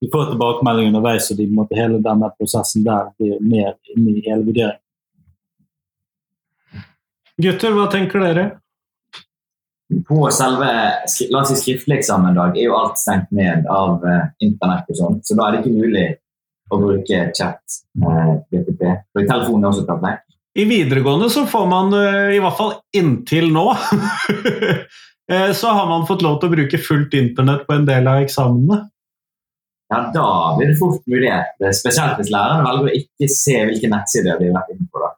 de 0.00 0.08
får 0.08 0.30
tilbakemelding 0.30 0.86
underveis, 0.88 1.26
og 1.28 1.36
de, 1.36 1.46
måte, 1.52 1.76
hele 1.76 1.98
denne 2.00 2.30
prosessen 2.38 2.86
der 2.86 3.10
blir 3.20 3.36
mer 3.44 3.74
inne 3.92 4.14
i 4.16 4.22
hele 4.24 4.46
vurderingen. 4.46 4.80
Gutter, 7.40 7.74
hva 7.76 7.84
tenker 7.92 8.24
dere? 8.24 8.44
På 10.06 10.28
selve 10.34 10.70
la 11.32 11.40
oss 11.40 11.50
si 11.50 11.58
skriftlig 11.58 11.98
eksamen 11.98 12.36
dag 12.38 12.56
er 12.56 12.68
jo 12.68 12.76
alt 12.78 12.98
stengt 13.00 13.30
ned 13.34 13.66
av 13.70 14.04
uh, 14.06 14.28
internett 14.44 14.90
og 14.92 14.98
sånn, 14.98 15.20
så 15.26 15.36
da 15.38 15.48
er 15.48 15.56
det 15.56 15.62
ikke 15.64 15.80
mulig 15.80 16.08
å 16.70 16.78
bruke 16.78 17.22
chat 17.34 17.80
Eh, 18.00 18.34
GTP. 18.54 18.84
Telefonen 19.18 19.64
er 19.64 19.68
også 19.72 19.82
tatt 19.88 20.02
vekk. 20.04 20.20
I 20.60 20.64
videregående 20.66 21.26
så 21.30 21.42
får 21.50 21.66
man, 21.70 21.90
uh, 21.94 22.30
i 22.30 22.38
hvert 22.42 22.56
fall 22.58 22.72
inntil 22.96 23.50
nå, 23.54 23.66
så 25.60 25.74
har 25.74 25.90
man 25.90 26.06
fått 26.08 26.22
lov 26.26 26.38
til 26.38 26.50
å 26.50 26.54
bruke 26.54 26.80
fullt 26.82 27.14
internett 27.18 27.66
på 27.66 27.76
en 27.76 27.86
del 27.86 28.08
av 28.10 28.22
eksamenene 28.22 28.80
ja, 29.90 30.10
da 30.14 30.54
blir 30.58 30.68
det 30.70 30.78
fort 30.78 31.06
mulighet. 31.10 31.56
Spesielt 31.74 32.18
hvis 32.20 32.30
læreren 32.30 32.62
velger 32.66 32.86
å 32.86 32.98
ikke 33.00 33.26
se 33.34 33.56
hvilke 33.66 33.90
nettsider 33.90 34.38
de 34.38 34.50
har 34.50 34.60
vært 34.60 34.74
inne 34.74 34.86
på. 34.86 35.08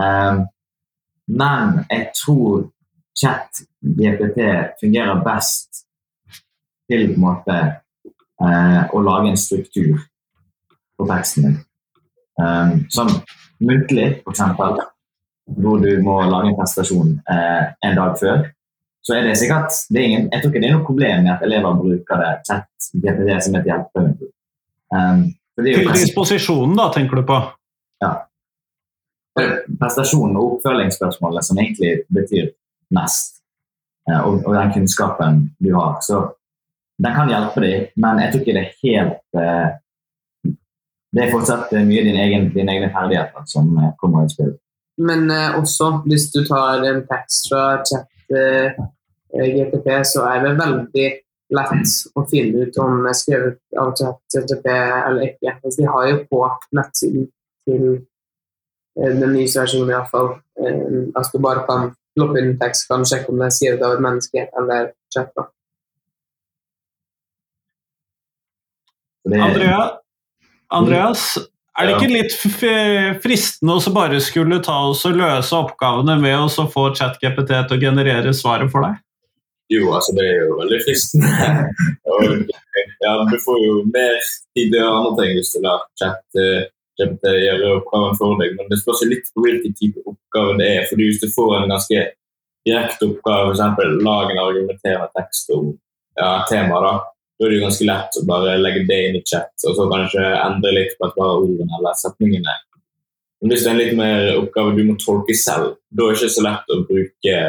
Um, 0.00 0.38
men 1.36 1.74
jeg 1.90 2.06
tror 2.16 2.64
chat 3.16 3.62
GPT 3.80 4.40
fungerer 4.80 5.22
best 5.24 5.84
til 6.90 7.08
på 7.10 7.16
en 7.16 7.22
måte 7.24 7.56
eh, 7.56 8.82
å 8.92 9.02
lage 9.02 9.32
en 9.32 9.40
struktur 9.40 10.02
på 10.96 11.06
teksten 11.08 11.48
din. 11.48 11.56
Um, 12.36 12.84
som 12.92 13.08
muntlig, 13.64 14.20
f.eks., 14.20 14.42
hvor 15.56 15.80
du 15.80 15.90
må 16.04 16.18
lage 16.28 16.50
en 16.50 16.58
prestasjon 16.58 17.16
eh, 17.32 17.72
en 17.86 17.96
dag 17.96 18.18
før 18.20 18.44
så 19.06 19.14
er 19.14 19.28
det 19.28 19.36
sikkert 19.38 19.70
det 19.94 20.00
er 20.00 20.06
ingen, 20.08 20.28
Jeg 20.32 20.42
tror 20.42 20.50
ikke 20.50 20.60
det 20.62 20.68
er 20.68 20.74
noe 20.74 20.86
problem 20.86 21.20
med 21.22 21.32
at 21.36 21.42
elever 21.46 21.76
bruker 21.78 22.22
det 22.22 22.30
chat 22.48 22.88
GPT 23.02 23.28
som 23.44 23.58
et 23.58 23.68
hjelpemiddel. 23.70 24.30
Um, 24.90 25.20
Til 25.60 25.90
disposisjonen, 25.92 26.74
da, 26.78 26.88
tenker 26.94 27.20
du 27.20 27.22
på? 27.28 27.36
Ja. 28.02 28.10
Prestasjonen 29.78 30.34
og 30.40 30.56
oppfølgingsspørsmålet 30.56 31.46
som 31.46 31.60
egentlig 31.62 31.92
betyr 32.12 32.50
mest, 32.94 33.40
uh, 34.10 34.20
og, 34.26 34.42
og, 34.44 34.52
den 34.54 34.74
kunnskapen 34.74 35.40
du 35.62 35.72
har. 35.74 35.98
Så 36.06 36.22
den 37.02 37.16
kan 37.16 37.32
hjelpe 37.32 37.64
deg, 37.64 37.88
men 37.96 38.22
jeg 38.22 38.32
tror 38.32 38.44
ikke 38.44 38.56
det 38.56 38.62
er 38.62 38.78
helt 38.84 39.40
uh, 39.40 40.52
Det 41.16 41.22
er 41.24 41.32
fortsatt 41.32 41.70
mye 41.72 42.02
din 42.04 42.18
egen, 42.20 42.50
din 42.52 42.68
egne 42.68 42.90
ferdigheter 42.92 43.44
som 43.48 43.70
kommer 44.00 44.26
i 44.26 44.32
spill. 44.32 44.50
Men 45.00 45.30
også 45.30 46.02
hvis 46.04 46.26
du 46.32 46.42
tar 46.44 46.82
en 46.84 47.02
tekst 47.08 47.48
fra 47.48 47.62
chat 47.88 48.10
Eh, 49.34 49.54
GTP, 49.54 50.04
så 50.04 50.24
er 50.30 50.42
det 50.44 50.58
veldig 50.58 51.06
lett 51.56 51.94
å 52.16 52.24
finne 52.30 52.66
ut 52.66 52.78
om 52.82 53.06
jeg 53.08 53.18
skrevet 53.20 53.58
av 53.78 53.92
GTP 54.32 54.66
eller 54.70 55.28
ikke. 55.28 55.56
Altså, 55.62 55.80
de 55.80 55.88
har 55.90 56.08
jo 56.10 56.18
på 56.30 56.42
nettsiden 56.78 57.28
til 57.66 57.84
eh, 57.92 59.12
den 59.20 59.34
nye 59.34 59.50
versjonen 59.50 59.92
iallfall 59.92 60.32
eh, 60.62 61.10
at 61.18 61.32
du 61.32 61.40
bare 61.42 61.66
kan 61.68 61.90
ploppe 62.16 62.40
inn 62.42 62.56
tekst 62.60 62.88
kan 62.90 63.04
sjekke 63.08 63.32
om 63.32 63.42
det 63.42 63.50
er 63.50 63.56
skrevet 63.58 63.84
av 63.86 63.96
et 63.96 64.06
menneske 64.06 64.46
eller 64.60 64.90
chat. 65.14 65.44
Andrea, 69.26 69.80
Andreas, 70.70 71.32
er 71.76 71.88
det 71.88 71.96
ikke 71.96 72.12
litt 72.12 72.36
fristende 73.24 73.74
å 73.76 73.92
bare 73.94 74.20
skulle 74.24 74.60
ta 74.64 74.76
oss 74.90 75.02
og 75.08 75.18
løse 75.18 75.56
oppgavene 75.56 76.14
med 76.22 76.38
å 76.38 76.68
få 76.72 76.88
ChatGPT 76.96 77.50
til 77.50 77.76
å 77.76 77.82
generere 77.82 78.32
svaret 78.36 78.70
for 78.72 78.86
deg? 78.86 79.02
Jo, 79.74 79.90
altså 79.98 80.14
det 80.14 80.28
er 80.30 80.38
jo 80.44 80.60
veldig 80.60 80.78
fristende. 80.86 81.50
og, 82.06 82.54
ja, 83.04 83.12
du 83.26 83.36
får 83.42 83.60
jo 83.64 83.74
mer 83.90 84.16
tid 84.54 84.70
til 84.72 84.86
andre 84.86 85.12
ting 85.18 85.34
hvis 85.40 85.52
du 85.56 85.60
lar 85.66 85.84
chat 85.98 86.38
GPT 86.96 87.32
gjøre 87.32 87.72
oppgaven 87.80 88.16
for 88.18 88.38
deg, 88.40 88.54
men 88.58 88.70
det 88.70 88.80
spørs 88.80 89.04
litt 89.08 89.28
på 89.34 89.44
hvilken 89.44 89.74
type 89.78 90.04
oppgave 90.04 90.56
det 90.60 90.68
er. 90.74 90.86
fordi 90.90 91.10
Hvis 91.10 91.20
du 91.22 91.28
får 91.34 91.58
en 91.58 91.74
ganske 91.74 92.04
direkte 92.66 93.10
oppgave, 93.10 93.52
f.eks. 93.52 93.82
lag 94.06 94.32
en 94.32 94.42
argumenterende 94.42 95.10
tekst 95.18 95.52
om 95.54 95.74
ja, 96.16 96.30
tema, 96.50 96.80
da, 96.82 96.94
da 97.36 97.46
er 97.46 97.52
det 97.52 97.58
jo 97.58 97.66
ganske 97.66 97.88
lett 97.88 98.20
å 98.20 98.24
bare 98.28 98.56
legge 98.62 98.86
det 98.88 99.00
inn 99.08 99.18
i 99.20 99.24
chat, 99.28 99.52
og 99.68 99.76
så 99.76 99.90
kanskje 99.92 100.24
endre 100.24 100.72
litt 100.78 100.96
på 100.96 101.08
et 101.08 101.18
par 101.18 101.42
ordene 101.42 101.78
eller 101.80 102.00
setningene. 102.00 102.56
Men 103.40 103.52
hvis 103.52 103.66
det 103.66 103.68
er 103.70 103.74
en 103.74 103.82
litt 103.82 103.98
mer 103.98 104.30
oppgave 104.40 104.74
du 104.76 104.82
må 104.88 104.96
tolke 105.00 105.36
selv, 105.36 105.76
da 105.92 106.06
er 106.06 106.16
det 106.16 106.22
ikke 106.22 106.36
så 106.38 106.44
lett 106.46 106.72
å 106.72 106.82
bruke 106.88 107.40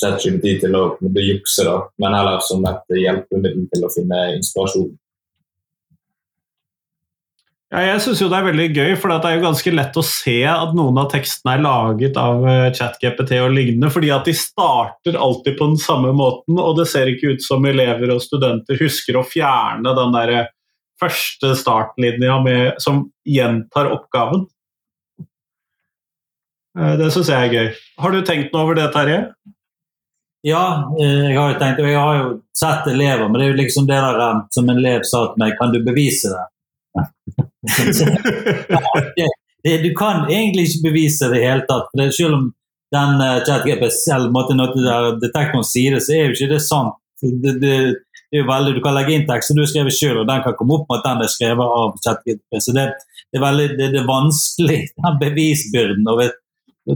ChatGPT 0.00 0.56
til 0.64 0.74
å 0.76 0.84
jukse, 1.00 1.64
da, 1.66 1.76
men 2.02 2.16
heller 2.16 2.42
som 2.44 2.64
et 2.68 2.96
hjelpemiddel 2.98 3.68
til 3.70 3.86
å 3.86 3.92
finne 3.94 4.20
inspirasjon. 4.38 4.90
Ja, 7.70 7.84
jeg 7.86 8.00
syns 8.02 8.18
det 8.18 8.34
er 8.34 8.46
veldig 8.48 8.64
gøy, 8.74 8.92
for 8.98 9.12
det 9.12 9.28
er 9.28 9.36
jo 9.36 9.44
ganske 9.44 9.72
lett 9.72 9.98
å 10.00 10.02
se 10.02 10.40
at 10.50 10.72
noen 10.74 10.96
av 10.98 11.10
tekstene 11.12 11.52
er 11.54 11.62
laget 11.62 12.16
av 12.18 12.42
eh, 12.50 12.72
ChatGPT 12.74 13.36
og 13.38 13.52
lignende, 13.54 13.92
fordi 13.94 14.10
at 14.10 14.26
de 14.26 14.34
starter 14.34 15.14
alltid 15.14 15.54
på 15.54 15.68
den 15.70 15.78
samme 15.78 16.10
måten, 16.18 16.58
og 16.58 16.80
det 16.80 16.88
ser 16.90 17.12
ikke 17.12 17.36
ut 17.36 17.46
som 17.46 17.68
elever 17.70 18.10
og 18.10 18.24
studenter 18.24 18.80
husker 18.80 19.20
å 19.20 19.22
fjerne 19.22 19.94
den 20.00 20.18
der 20.18 20.34
første 21.00 21.54
startlinja 21.62 22.40
med, 22.42 22.82
som 22.82 23.04
gjentar 23.22 23.94
oppgaven. 23.94 24.48
Eh, 26.78 26.94
det 26.98 27.14
syns 27.14 27.30
jeg 27.30 27.48
er 27.48 27.54
gøy. 27.54 27.72
Har 28.02 28.14
du 28.14 28.22
tenkt 28.26 28.50
noe 28.54 28.66
over 28.66 28.82
det, 28.82 28.90
Terje? 28.94 29.24
Ja, 30.46 30.90
eh, 30.98 31.26
jeg 31.30 31.38
har 31.38 31.52
jo 31.54 31.58
tenkt, 31.60 31.82
og 31.82 31.90
jeg 31.90 32.02
har 32.02 32.18
jo 32.18 32.30
sett 32.56 32.86
elever, 32.90 33.28
men 33.28 33.38
det 33.38 33.46
er 33.46 33.52
jo 33.54 33.62
liksom 33.62 33.86
det 33.86 33.98
der 34.10 34.24
eh, 34.26 34.46
som 34.58 34.70
en 34.70 34.80
elev 34.82 35.06
sa 35.06 35.28
til 35.30 35.42
meg, 35.42 35.54
kan 35.60 35.70
du 35.70 35.84
bevise 35.86 36.34
det? 36.34 36.48
det, 39.64 39.74
du 39.84 39.90
kan 39.98 40.30
egentlig 40.30 40.68
ikke 40.68 40.86
bevise 40.90 41.28
det 41.28 41.38
i 41.38 41.40
det 41.40 41.48
hele 41.48 41.64
tatt. 41.68 41.86
for 41.92 42.16
Selv 42.16 42.34
om 42.38 42.44
den 42.94 43.22
uh, 43.22 43.42
ChatGPT 43.46 43.94
detektoren 45.22 45.66
sier 45.66 45.96
det, 45.96 46.02
så 46.06 46.16
er 46.16 46.22
jo 46.26 46.36
ikke 46.36 46.52
det 46.54 46.62
sant. 46.64 46.96
Det, 47.20 47.52
det, 47.60 47.74
det 48.30 48.38
er 48.38 48.44
jo 48.44 48.48
veldig, 48.48 48.76
Du 48.78 48.84
kan 48.84 48.96
legge 48.96 49.14
inn 49.14 49.26
tekster 49.28 49.58
du 49.58 49.64
har 49.64 49.70
skrevet 49.70 49.96
selv, 49.96 50.22
og 50.22 50.28
den 50.28 50.44
kan 50.44 50.56
komme 50.58 50.78
opp 50.78 50.86
med 50.88 51.00
at 51.00 51.08
den 51.08 51.24
er 51.24 51.32
skrevet 51.32 51.74
av 51.80 51.96
ChatGPT. 52.04 52.62
Så 52.62 52.76
det, 52.76 52.86
det, 53.28 53.40
er 53.40 53.44
veldig, 53.44 53.68
det, 53.78 53.90
det 53.94 54.00
er 54.02 54.08
vanskelig, 54.08 54.80
den 55.04 55.20
bevisbyrden. 55.24 56.08
og 56.08 56.22
vet, 56.22 56.38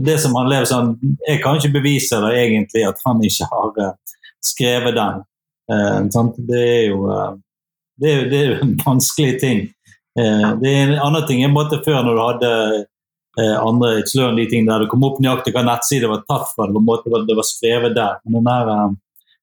det 0.05 0.17
som 0.19 0.33
han 0.35 0.49
lever 0.49 0.67
sånn, 0.67 0.95
Jeg 1.27 1.39
kan 1.43 1.59
ikke 1.59 1.77
bevise 1.77 2.17
det 2.23 2.31
egentlig 2.39 2.83
at 2.87 2.99
han 3.05 3.21
ikke 3.23 3.47
har 3.51 3.81
uh, 3.83 4.17
skrevet 4.43 4.97
den. 4.97 5.25
Uh, 5.71 6.31
det, 6.49 6.61
er 6.61 6.81
jo, 6.89 7.03
uh, 7.09 7.35
det, 8.01 8.11
er, 8.11 8.25
det, 8.31 8.39
er 8.39 8.49
jo, 8.49 8.57
en 8.65 8.73
vanskelig 8.81 9.37
ting. 9.43 9.61
Det 10.15 10.69
er 10.71 10.81
en 10.85 10.99
annen 11.03 11.25
ting 11.27 11.41
en 11.43 11.55
måte 11.55 11.81
før 11.83 12.05
når 12.05 12.15
du 12.15 12.21
hadde 12.23 12.51
andre 13.35 14.05
slør 14.07 14.35
de 14.37 14.45
tingene 14.47 14.71
der 14.71 14.85
det 14.85 14.91
kom 14.93 15.03
opp 15.03 15.17
nøyaktig 15.19 15.51
hva 15.51 15.65
nettside 15.67 16.07
var 16.07 16.21
tatt 16.23 16.53
fra. 16.53 16.69
Det 16.69 16.77
var, 16.77 16.85
måte, 16.87 17.23
det 17.27 17.35
var 17.35 17.47
skrevet 17.47 17.95
der. 17.97 18.21
Men 18.23 18.47
den 18.47 18.69
uh, 18.69 18.93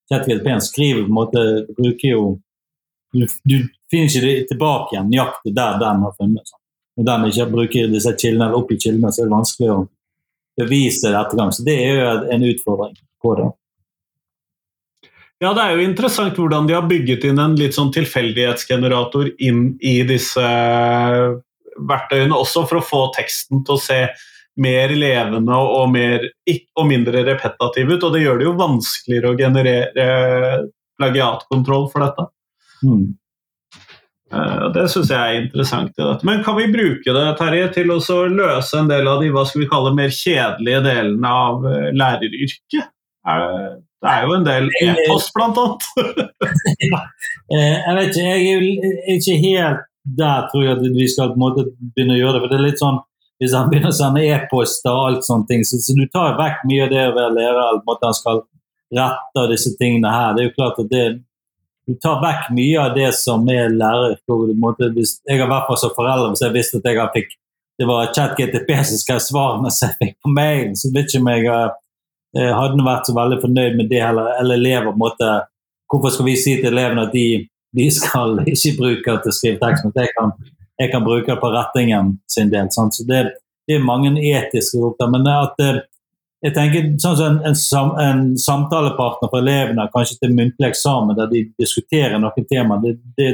ChatGPT 0.09 0.55
skriver 0.65 1.03
på 1.03 1.11
en 1.11 1.19
måte 1.19 1.43
bruker 1.77 2.09
jo 2.09 2.23
du, 3.13 3.27
du 3.45 3.57
finner 3.93 4.09
ikke 4.09 4.25
det 4.25 4.47
tilbake 4.49 4.95
igjen 4.95 5.11
nøyaktig 5.11 5.53
der 5.53 5.77
den 5.81 6.05
har 6.07 6.15
funnet. 6.17 6.49
Sånn. 6.49 6.61
Når 6.97 7.09
den 7.09 7.27
ikke 7.29 7.49
bruker 7.51 7.91
disse 7.93 8.13
kildene 8.17 8.49
eller 8.49 8.73
i 8.73 8.79
kildene, 8.81 9.11
så 9.13 9.21
er 9.21 9.29
det 9.29 9.35
vanskelig 9.35 9.69
å 9.73 9.79
bevise 10.61 11.09
det 11.09 11.19
ettergang. 11.19 11.53
Så 11.53 11.65
det 11.65 11.77
er 11.81 11.93
jo 11.93 12.09
en 12.33 12.47
utfordring 12.49 12.97
på 13.21 13.35
det. 13.39 13.47
Ja, 15.43 15.51
Det 15.53 15.63
er 15.63 15.73
jo 15.75 15.83
interessant 15.83 16.37
hvordan 16.39 16.67
de 16.69 16.75
har 16.77 16.85
bygget 16.87 17.25
inn 17.27 17.39
en 17.41 17.57
litt 17.59 17.75
sånn 17.75 17.91
tilfeldighetsgenerator 17.91 19.33
inn 19.43 19.73
i 19.83 19.97
disse 20.07 20.43
verktøyene, 21.89 22.37
også 22.37 22.63
for 22.69 22.79
å 22.79 22.85
få 22.85 23.01
teksten 23.17 23.63
til 23.67 23.75
å 23.75 23.81
se 23.81 23.97
mer 24.63 24.93
levende 24.95 25.57
og, 25.57 25.89
mer, 25.91 26.23
og 26.77 26.87
mindre 26.87 27.25
repetativ 27.27 27.91
ut. 27.91 28.05
Og 28.05 28.15
det 28.15 28.23
gjør 28.23 28.39
det 28.39 28.47
jo 28.47 28.55
vanskeligere 28.61 29.33
å 29.33 29.37
generere 29.41 30.07
plagiatkontroll 31.01 31.89
for 31.91 32.05
dette. 32.05 32.27
Mm. 32.85 33.03
Eh, 34.31 34.65
Det 34.77 34.87
syns 34.95 35.11
jeg 35.11 35.19
er 35.19 35.41
interessant. 35.41 35.91
i 35.97 36.03
dette. 36.03 36.23
Men 36.29 36.43
kan 36.45 36.55
vi 36.55 36.71
bruke 36.71 37.19
det 37.19 37.37
Terje, 37.41 37.67
til 37.81 37.91
å 37.91 37.99
løse 38.29 38.79
en 38.79 38.87
del 38.87 39.11
av 39.11 39.19
de 39.19 39.33
hva 39.33 39.43
skal 39.49 39.65
vi 39.65 39.71
kalle, 39.75 39.95
mer 39.97 40.13
kjedelige 40.13 40.85
delene 40.87 41.35
av 41.43 41.65
eh, 41.67 41.89
læreryrket? 41.91 42.93
Er- 43.27 43.81
Det 44.03 44.11
er 44.11 44.25
jo 44.27 44.33
en 44.35 44.43
del 44.43 44.65
e-post, 44.83 45.31
blant 45.35 45.57
annet. 45.57 45.83
Eh, 47.53 47.75
jeg 47.85 47.95
vet 47.97 48.15
ikke, 48.17 48.23
jeg 48.23 48.53
er 48.53 49.17
ikke 49.17 49.35
helt 49.43 49.81
der 50.19 50.47
tror 50.51 50.63
jeg 50.63 50.71
at 50.77 50.95
vi 50.95 51.07
skal 51.07 51.29
på 51.31 51.37
en 51.37 51.43
måte 51.43 51.63
begynne 51.95 52.15
å 52.15 52.19
gjøre 52.19 52.33
det. 52.35 52.41
for 52.43 52.51
det 52.51 52.57
er 52.59 52.63
litt 52.67 52.81
sånn, 52.81 52.97
Hvis 53.39 53.53
han 53.55 53.69
begynner 53.69 53.91
å 53.91 53.95
sende 53.97 54.23
e-poster 54.23 54.91
og 54.93 55.05
alt 55.09 55.25
sånne 55.27 55.47
ting, 55.49 55.63
så, 55.67 55.75
så 55.83 55.95
du 55.97 56.03
tar 56.11 56.35
vekk 56.39 56.63
mye 56.69 56.85
av 56.85 56.91
det 56.93 57.03
å 57.09 57.13
være 57.17 57.35
lærer. 57.35 57.79
måte 57.87 58.07
Han 58.07 58.15
skal 58.17 58.41
rette 58.95 59.45
disse 59.51 59.73
tingene 59.79 60.11
her. 60.13 60.33
Det 60.35 60.43
er 60.43 60.49
jo 60.49 60.55
klart 60.57 60.79
at 60.83 60.89
det, 60.91 61.03
Du 61.87 61.95
tar 61.99 62.21
vekk 62.23 62.51
mye 62.55 62.79
av 62.79 62.93
det 62.95 63.09
som 63.19 63.43
er 63.51 63.69
lærer. 63.69 64.15
hvor 64.25 64.45
du 64.47 64.53
på 64.53 64.55
en 64.55 64.61
måte, 64.63 64.91
hvis, 64.95 65.17
Jeg 65.27 65.39
har 65.41 65.49
vært 65.51 65.67
på 65.67 65.77
som 65.77 65.91
forelder, 65.95 66.29
hvis 66.31 66.45
jeg 66.45 66.53
visste 66.55 66.79
at 66.79 66.91
jeg 66.91 67.09
fikk 67.15 67.31
det 67.79 67.87
var 67.89 68.11
ChatGTP 68.13 68.69
som 68.85 68.97
skrev 69.01 69.19
svarene 69.25 69.71
som 69.73 69.89
jeg 69.89 69.97
fikk 69.99 70.15
på 70.21 70.29
mailen, 70.29 70.75
så 70.77 70.91
vet 70.93 71.09
ikke 71.09 71.21
om 71.23 71.29
jeg 71.33 71.45
eh, 71.49 71.69
eh, 72.37 72.51
hadde 72.53 72.85
vært 72.85 73.09
så 73.09 73.15
veldig 73.17 73.39
fornøyd 73.43 73.79
med 73.79 73.89
det 73.91 74.01
heller. 74.03 74.35
Eller 74.41 74.61
elever 74.61 74.95
måte 74.97 75.33
Hvorfor 75.93 76.09
skal 76.09 76.25
vi 76.25 76.33
si 76.39 76.55
til 76.57 76.71
elevene 76.71 77.03
at 77.05 77.11
de, 77.13 77.43
de 77.77 77.83
skal 77.93 78.39
ikke 78.49 78.71
bruke 78.79 79.13
til 79.21 79.29
å 79.29 79.35
skrive 79.35 79.59
tekst, 79.61 79.83
men 79.85 79.93
jeg 79.99 80.09
kan, 80.15 80.31
jeg 80.81 80.89
kan 80.89 81.03
bruke 81.05 81.29
det 81.29 81.35
på 81.37 81.51
rettingen 81.53 82.15
sin 82.33 82.49
del. 82.49 82.71
Sant? 82.73 82.95
Så 82.97 83.05
det, 83.05 83.19
det 83.69 83.75
er 83.77 83.85
mange 83.85 84.09
etiske 84.17 84.81
oppgaver. 84.81 85.11
Men 85.13 85.29
at 85.29 85.61
eh, 85.61 85.83
jeg 86.43 86.55
tenker 86.57 86.87
sånn 86.99 87.19
som 87.19 87.37
en, 87.37 87.53
en, 87.53 87.91
en 88.03 88.23
samtalepartner 88.41 89.29
for 89.29 89.39
elevene, 89.39 89.85
kanskje 89.93 90.17
til 90.19 90.33
muntlig 90.35 90.71
eksamen, 90.71 91.15
der 91.19 91.29
de 91.31 91.45
diskuterer 91.61 92.17
noen 92.19 92.49
tema, 92.49 92.79
det, 92.83 92.97
det 93.19 93.29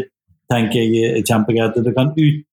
tenker 0.52 0.84
jeg 0.84 1.16
er 1.16 1.26
kjempegreit. 1.26 1.80
Det 1.86 1.96
kan 1.96 2.12
ut, 2.18 2.44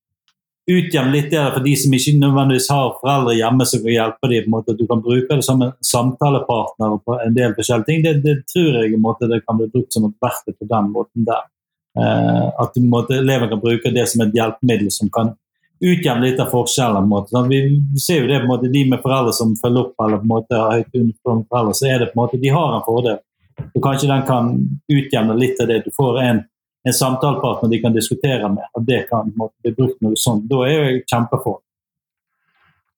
utjevne 0.67 1.13
litt 1.15 1.29
det 1.31 1.43
for 1.55 1.63
de 1.63 1.73
som 1.79 1.95
ikke 1.95 2.15
nødvendigvis 2.19 2.69
har 2.75 2.95
foreldre 3.01 3.37
hjemme 3.39 3.67
som 3.71 3.83
kan 3.85 3.95
hjelpe 3.95 4.31
dem. 4.33 4.57
At 4.59 4.71
du 4.79 4.85
kan 4.91 5.03
bruke 5.05 5.39
det 5.39 5.47
som 5.47 5.63
en 5.63 5.75
samtalepartner 5.85 6.97
på 7.07 7.19
en 7.23 7.37
del 7.37 7.55
forskjellige 7.59 7.91
ting. 7.91 8.03
Det, 8.07 8.15
det 8.25 8.37
tror 8.51 8.81
jeg 8.81 9.01
måte, 9.03 9.31
det 9.31 9.45
kan 9.47 9.61
bli 9.61 9.71
brukt 9.73 9.95
som 9.95 10.09
et 10.09 10.17
verktøy 10.23 10.57
på 10.57 10.71
den 10.73 10.91
måten 10.95 11.29
der. 11.29 11.45
Eh, 11.97 12.47
at 12.63 12.75
du, 12.75 12.83
måte, 12.85 13.21
eleven 13.23 13.51
kan 13.53 13.63
bruke 13.63 13.95
det 13.95 14.09
som 14.11 14.27
et 14.27 14.35
hjelpemiddel 14.37 14.91
som 14.93 15.13
kan 15.13 15.37
utjevne 15.81 16.27
litt 16.27 16.41
av 16.41 16.51
forskjellen. 16.53 17.15
Sånn, 17.31 17.49
vi 17.53 17.61
ser 18.01 18.25
jo 18.25 18.31
det 18.31 18.41
på 18.41 18.49
en 18.49 18.53
måte, 18.55 18.73
De 18.73 18.83
med 18.91 19.03
foreldre 19.05 19.33
som 19.37 19.55
følger 19.61 19.87
opp 19.87 20.05
eller 20.05 20.21
på 20.21 20.27
en 20.27 20.35
måte 20.35 20.61
har 20.61 20.77
høyt 20.81 20.99
uniform 20.99 21.47
foreldre, 21.51 21.79
så 21.79 21.89
er 21.89 22.03
det 22.03 22.11
på 22.13 22.17
en 22.17 22.23
måte, 22.25 22.43
de 22.43 22.53
har 22.53 22.75
en 22.75 22.85
fordel. 22.87 23.23
Så 23.73 23.81
kanskje 23.85 24.11
den 24.11 24.27
kan 24.29 24.53
utjevne 24.93 25.37
litt 25.39 25.61
av 25.61 25.71
det. 25.71 25.83
Du 25.87 25.93
får 25.97 26.21
en, 26.21 26.43
en 26.87 26.94
samtalepartner 26.94 27.72
de 27.72 27.81
kan 27.83 27.94
diskutere 27.94 28.49
med, 28.53 28.66
og 28.75 28.85
det 28.87 29.07
kan 29.11 29.33
bli 29.35 29.72
brukt 29.75 30.03
noe 30.05 30.18
sånt. 30.20 30.46
Da 30.51 30.62
er 30.66 30.77
jeg 30.77 31.07
kjempefor. 31.11 31.61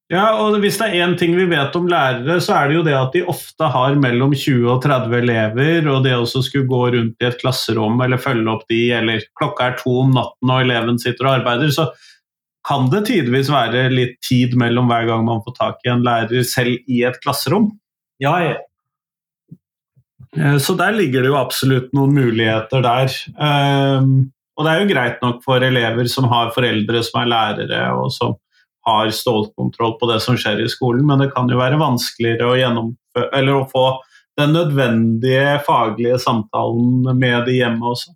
Ja, 0.09 0.41
og 0.41 0.57
Hvis 0.63 0.79
det 0.81 0.87
er 0.89 1.03
én 1.05 1.15
ting 1.21 1.35
vi 1.37 1.45
vet 1.51 1.75
om 1.77 1.89
lærere, 1.89 2.39
så 2.41 2.55
er 2.57 2.69
det 2.69 2.77
jo 2.79 2.85
det 2.87 2.95
at 2.97 3.13
de 3.13 3.27
ofte 3.29 3.69
har 3.69 3.97
mellom 4.01 4.33
20 4.33 4.71
og 4.73 4.81
30 4.85 5.17
elever. 5.19 5.89
Og 5.93 6.05
det 6.05 6.15
også 6.17 6.41
skulle 6.47 6.69
gå 6.69 6.81
rundt 6.95 7.21
i 7.21 7.29
et 7.29 7.37
klasserom 7.41 8.01
eller 8.01 8.21
følge 8.21 8.49
opp 8.55 8.65
de, 8.73 8.81
eller 8.97 9.27
klokka 9.37 9.67
er 9.67 9.77
to 9.83 9.99
om 10.07 10.15
natten 10.17 10.55
og 10.55 10.63
eleven 10.65 11.01
sitter 11.01 11.29
og 11.29 11.35
arbeider, 11.43 11.75
så 11.77 11.91
kan 12.69 12.89
det 12.93 13.05
tidvis 13.09 13.53
være 13.53 13.87
litt 13.93 14.17
tid 14.25 14.57
mellom 14.61 14.89
hver 14.89 15.07
gang 15.09 15.29
man 15.29 15.45
får 15.45 15.57
tak 15.61 15.85
i 15.85 15.93
en 15.93 16.05
lærer 16.05 16.45
selv 16.45 16.89
i 16.89 17.05
et 17.09 17.21
klasserom. 17.25 17.71
Ja, 18.21 18.35
Så 20.37 20.75
der 20.77 20.93
ligger 20.93 21.25
det 21.25 21.31
jo 21.31 21.39
absolutt 21.39 21.95
noen 21.97 22.13
muligheter 22.15 22.83
der. 22.85 23.15
Ehm, 23.41 24.31
Og 24.59 24.67
det 24.67 24.73
er 24.73 24.81
jo 24.83 24.91
greit 24.91 25.21
nok 25.23 25.39
for 25.45 25.63
elever 25.63 26.09
som 26.11 26.27
har 26.33 26.51
foreldre 26.51 27.01
som 27.07 27.21
er 27.23 27.31
lærere, 27.31 27.83
og 27.95 28.11
som 28.11 28.35
har 28.89 29.11
stålkontroll 29.15 29.95
på 30.01 30.09
det 30.11 30.19
som 30.25 30.37
skjer 30.41 30.65
i 30.65 30.71
skolen, 30.73 31.05
men 31.07 31.23
det 31.23 31.31
kan 31.31 31.49
jo 31.51 31.61
være 31.61 31.79
vanskeligere 31.79 32.49
å, 32.49 32.83
å 33.55 33.69
få 33.71 33.85
den 34.39 34.55
nødvendige 34.57 35.59
faglige 35.67 36.19
samtalen 36.23 37.07
med 37.19 37.47
de 37.47 37.59
hjemme 37.59 37.93
også. 37.93 38.15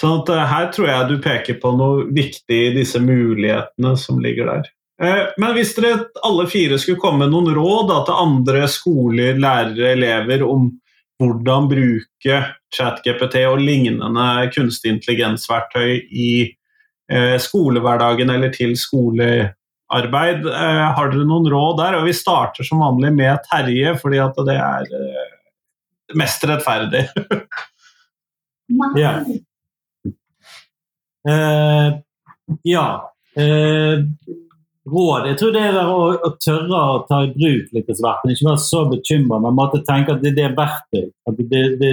Sånn 0.00 0.20
at 0.20 0.30
eh, 0.34 0.46
her 0.50 0.70
tror 0.74 0.88
jeg 0.90 1.08
du 1.10 1.18
peker 1.22 1.58
på 1.62 1.72
noe 1.78 2.06
viktig 2.12 2.60
i 2.68 2.72
disse 2.74 3.00
mulighetene 3.00 3.94
som 4.00 4.18
ligger 4.24 4.50
der. 4.50 4.72
Eh, 5.02 5.26
Men 5.36 5.54
hvis 5.56 5.74
dere 5.74 6.06
alle 6.22 6.46
fire 6.50 6.78
skulle 6.78 7.00
komme 7.02 7.24
med 7.24 7.32
noen 7.34 7.54
råd 7.56 7.88
da, 7.90 8.00
til 8.06 8.20
andre 8.24 8.66
skoler, 8.70 9.38
lærere, 9.40 9.92
elever 9.96 10.44
om 10.46 10.70
hvordan 11.22 11.68
bruke 11.70 12.38
ChatGPT 12.74 13.44
og 13.46 13.60
lignende 13.62 14.28
kunstig 14.54 14.90
intelligensverktøy 14.96 15.92
i 16.10 16.30
eh, 17.10 17.36
skolehverdagen 17.42 18.32
eller 18.34 18.50
til 18.54 18.74
skolearbeid, 18.78 20.46
eh, 20.50 20.82
har 20.98 21.12
dere 21.12 21.26
noen 21.28 21.46
råd 21.50 21.78
der? 21.82 21.98
Og 22.00 22.08
vi 22.08 22.16
starter 22.18 22.66
som 22.66 22.82
vanlig 22.82 23.12
med 23.14 23.38
Terje, 23.46 23.94
fordi 24.00 24.18
at 24.22 24.42
det 24.46 24.58
er 24.58 24.90
eh, 24.98 25.34
mest 26.18 26.46
rettferdig. 26.50 27.06
Ja. 28.96 29.18
Eh, 31.28 31.88
ja. 32.64 32.86
Råd 34.84 35.26
Jeg 35.30 35.38
tror 35.40 35.52
det 35.54 35.62
er 35.64 35.78
å, 35.80 36.00
å 36.12 36.30
tørre 36.44 36.80
å 36.92 36.98
ta 37.08 37.22
i 37.24 37.30
bruk 37.32 37.70
litt 37.72 37.88
av 37.88 38.00
hvert, 38.04 38.26
ikke 38.28 38.50
være 38.50 38.60
så 38.60 38.82
bekymra, 38.90 39.38
men 39.40 39.56
måtte 39.56 39.80
tenke 39.86 40.12
at 40.12 40.20
det, 40.20 40.34
det 40.36 40.44
er 40.44 40.58
verktøy. 40.58 41.06
At 41.24 41.40
det, 41.40 41.46
det, 41.48 41.62
det, 41.80 41.92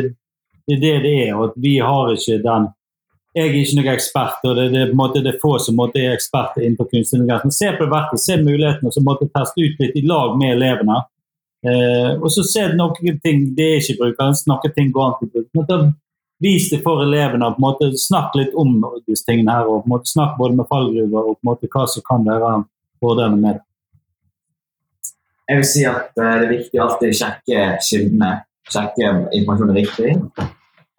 det 0.67 0.75
er 0.75 0.81
det 0.81 0.93
det 1.05 1.13
er, 1.21 1.31
og 1.37 1.45
at 1.49 1.57
vi 1.63 1.77
har 1.79 2.11
ikke 2.11 2.41
den 2.43 2.69
Jeg 3.31 3.47
er 3.47 3.53
ikke 3.61 3.77
noen 3.77 3.93
ekspert, 3.93 4.41
og 4.43 4.57
det, 4.57 4.65
det, 4.73 4.81
på 4.89 4.91
en 4.91 4.99
måte, 4.99 5.21
det 5.23 5.31
er 5.31 5.39
få 5.39 5.53
som 5.63 5.77
måtte 5.79 6.01
er 6.03 6.17
eksperter 6.17 6.65
innenfor 6.65 6.89
kunstig 6.91 7.15
intelligens. 7.15 7.61
Se 7.61 7.69
på 7.77 7.87
verktøy, 7.87 8.19
se 8.19 8.35
mulighetene, 8.41 8.91
og 8.91 8.95
så 8.97 9.03
måtte 9.07 9.29
teste 9.31 9.63
ut 9.63 9.79
litt 9.79 9.95
i 9.95 10.03
lag 10.03 10.35
med 10.35 10.57
elevene. 10.57 10.97
Eh, 11.61 12.09
og 12.17 12.27
så 12.33 12.43
se 12.43 12.65
noen 12.75 13.21
ting 13.23 13.45
det 13.55 13.67
er 13.69 13.79
ikke 13.79 14.01
brukende, 14.01 14.43
noen 14.51 14.75
ting 14.75 14.91
går 14.91 15.05
an 15.05 15.15
til 15.21 15.31
bruk. 15.31 15.93
Vis 16.41 16.67
det 16.73 16.81
for 16.83 17.03
elevene. 17.05 17.53
på 17.53 17.61
en 17.61 17.67
måte 17.69 17.91
Snakk 17.97 18.35
litt 18.35 18.55
om 18.57 18.83
disse 19.07 19.23
tingene. 19.25 19.51
her, 19.51 19.67
og 19.69 19.83
på 19.83 19.87
en 19.87 19.93
måte 19.95 20.11
Snakk 20.11 20.37
både 20.37 20.57
med 20.57 20.67
fallgruver 20.67 21.21
og 21.21 21.37
på 21.37 21.43
en 21.45 21.51
måte 21.53 21.69
hva 21.71 21.87
som 21.87 22.03
kan 22.03 22.25
være 22.25 22.51
fordelene 23.01 23.41
med. 23.41 23.61
Jeg 25.49 25.59
vil 25.59 25.67
si 25.67 25.85
at 25.89 26.11
eh, 26.15 26.33
det 26.39 26.47
er 26.47 26.53
viktig 26.55 26.79
å 26.79 26.87
alltid 26.87 27.17
sjekke 27.21 27.67
kildene. 27.89 28.33
Sjekke 28.71 29.07
informasjonen 29.35 29.75
riktig. 29.75 30.11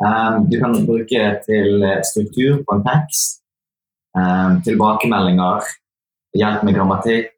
Um, 0.03 0.49
du 0.51 0.59
kan 0.61 0.75
bruke 0.85 1.29
til 1.47 1.85
eh, 1.87 2.01
struktur 2.05 2.65
på 2.67 2.77
en 2.77 2.85
tekst. 2.89 3.39
Tilbakemeldinger, 4.67 5.65
hjelp 6.37 6.67
med 6.67 6.75
grammatikk 6.77 7.31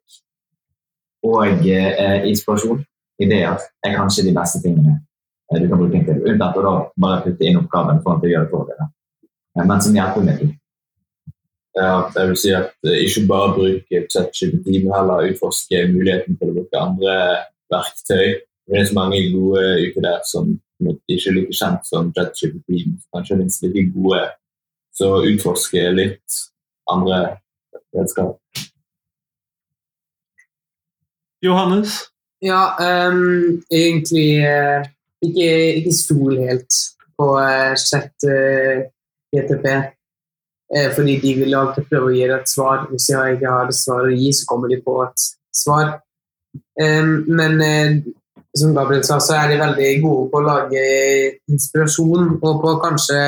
og 1.25 1.67
eh, 1.67 2.27
inspirasjon. 2.29 2.83
Ideer 3.21 3.61
er 3.85 3.95
kanskje 3.95 4.25
de 4.27 4.33
beste 4.35 4.59
tingene 4.63 4.97
eh, 4.97 5.61
du 5.61 5.69
kan 5.69 5.79
bruke 5.79 5.95
den 5.95 6.05
til. 6.07 6.21
Unntatt 6.31 6.59
å 6.59 6.75
bare 6.99 7.23
putte 7.23 7.47
inn 7.47 7.59
oppgaven 7.61 8.01
for 8.03 8.19
å 8.19 8.31
gjøre 8.31 8.47
det 8.47 8.51
for 8.51 8.69
deg. 8.69 8.91
Eh, 9.55 9.65
Men 9.65 9.81
som 9.81 9.95
hjelpemiddel. 9.95 10.53
Ja, 11.75 12.07
jeg 12.15 12.27
vil 12.29 12.37
si 12.39 12.51
at 12.55 12.71
eh, 12.87 13.01
ikke 13.03 13.25
bare 13.27 13.55
bruke 13.57 14.03
ChatGPT, 14.11 14.77
men 14.83 14.93
heller 14.95 15.27
utforske 15.29 15.81
muligheten 15.91 16.37
til 16.39 16.51
å 16.51 16.55
bruke 16.55 16.83
andre 16.87 17.15
verktøy. 17.73 18.37
Det 18.65 18.79
er 18.79 18.87
så 18.87 18.95
mange 18.95 19.19
gode 19.33 19.65
uker 19.83 20.05
der 20.05 20.21
som 20.29 20.55
ikke 20.85 21.29
er 21.29 21.35
like 21.35 21.55
kjent 21.55 21.83
som 21.87 22.13
ChatGPT, 22.15 22.85
men 22.87 22.99
kanskje 23.13 23.39
minst 23.41 23.63
like 23.65 23.89
gode. 23.95 24.23
Så 24.95 25.11
utforske 25.27 25.83
litt 25.91 26.39
andre 26.91 27.19
redskap. 27.95 28.39
Johannes? 31.43 32.05
Ja, 32.41 32.75
um, 33.09 33.63
egentlig 33.71 34.39
uh, 34.47 34.87
ikke, 35.21 35.49
ikke 35.81 35.93
stol 35.93 36.39
helt 36.39 36.79
på 37.19 37.27
uh, 37.35 37.75
chat 37.79 38.27
eh, 38.27 38.87
GTP. 39.35 39.67
Eh, 40.73 40.89
fordi 40.95 41.19
de 41.21 41.33
vil 41.41 41.55
alltid 41.57 41.85
prøve 41.91 42.09
å 42.09 42.15
gi 42.15 42.25
et 42.25 42.49
svar. 42.49 42.87
Hvis 42.89 43.09
jeg 43.11 43.37
ikke 43.37 43.53
har 43.53 43.69
et 43.69 43.77
svar 43.77 44.07
å 44.07 44.13
gi, 44.13 44.31
så 44.33 44.47
kommer 44.49 44.71
de 44.71 44.81
på 44.85 44.97
et 45.05 45.25
svar. 45.53 45.97
Men 46.75 47.61
eh, 47.61 47.99
som 48.55 48.73
Gabriel 48.75 49.03
sa, 49.03 49.19
så 49.19 49.35
er 49.37 49.51
de 49.51 49.59
veldig 49.59 49.89
gode 50.03 50.29
på 50.31 50.39
å 50.39 50.45
lage 50.45 50.83
inspirasjon, 51.51 52.37
og 52.39 52.61
på 52.63 52.73
kanskje 52.83 53.19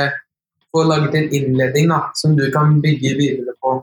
få 0.71 0.84
laget 0.88 1.17
en 1.19 1.34
innledning 1.39 1.91
da, 1.91 2.02
som 2.15 2.36
du 2.38 2.45
kan 2.54 2.78
bygge 2.84 3.15
videre 3.19 3.56
på. 3.62 3.78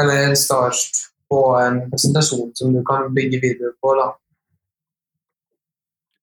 Eller 0.00 0.28
en 0.28 0.36
start 0.36 1.02
på 1.32 1.40
en 1.60 1.82
presentasjon 1.90 2.52
som 2.56 2.72
du 2.74 2.82
kan 2.84 3.08
bygge 3.14 3.40
videre 3.40 3.72
på. 3.80 3.94
da. 3.96 4.10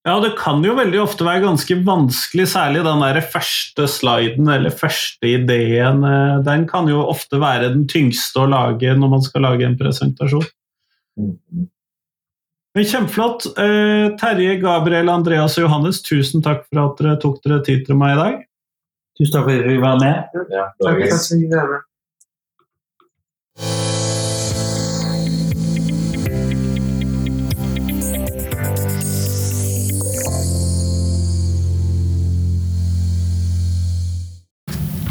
Ja, 0.07 0.15
det 0.23 0.31
kan 0.39 0.62
jo 0.63 0.77
veldig 0.77 1.01
ofte 1.03 1.25
være 1.27 1.43
ganske 1.43 1.75
vanskelig, 1.85 2.45
særlig 2.53 2.85
den 2.85 3.01
der 3.03 3.19
første 3.33 3.83
sliden 3.91 4.47
eller 4.47 4.71
første 4.71 5.27
ideen. 5.27 6.03
eh, 6.07 6.38
Den 6.45 6.67
kan 6.67 6.88
jo 6.88 7.01
ofte 7.03 7.39
være 7.41 7.73
den 7.73 7.85
tyngste 7.88 8.45
å 8.45 8.47
lage 8.49 8.95
når 8.95 9.12
man 9.12 9.21
skal 9.25 9.43
lage 9.43 9.67
en 9.67 9.77
presentasjon. 9.77 10.47
Men 12.75 12.85
Kjempeflott. 12.85 13.49
Eh, 13.59 14.15
Terje, 14.21 14.55
Gabriel, 14.62 15.09
Andreas 15.09 15.57
og 15.57 15.65
Johannes, 15.67 16.01
tusen 16.05 16.41
takk 16.45 16.63
for 16.69 16.85
at 16.85 16.97
dere 17.01 17.19
tok 17.19 17.41
dere 17.43 17.59
tid 17.65 17.85
til 17.85 17.99
meg 17.99 18.15
i 18.15 18.21
dag. 18.21 18.39
Tusen 19.19 19.35
takk 19.35 19.49
for 19.49 19.59
at 19.59 19.67
vi 19.67 19.77
var 19.83 19.97
være 19.97 20.05
med. 20.05 20.43
Ja, 20.53 20.65
Takk 20.79 21.03
for 21.03 21.17
at 21.17 21.31
vi 21.33 21.47
med. 21.49 21.88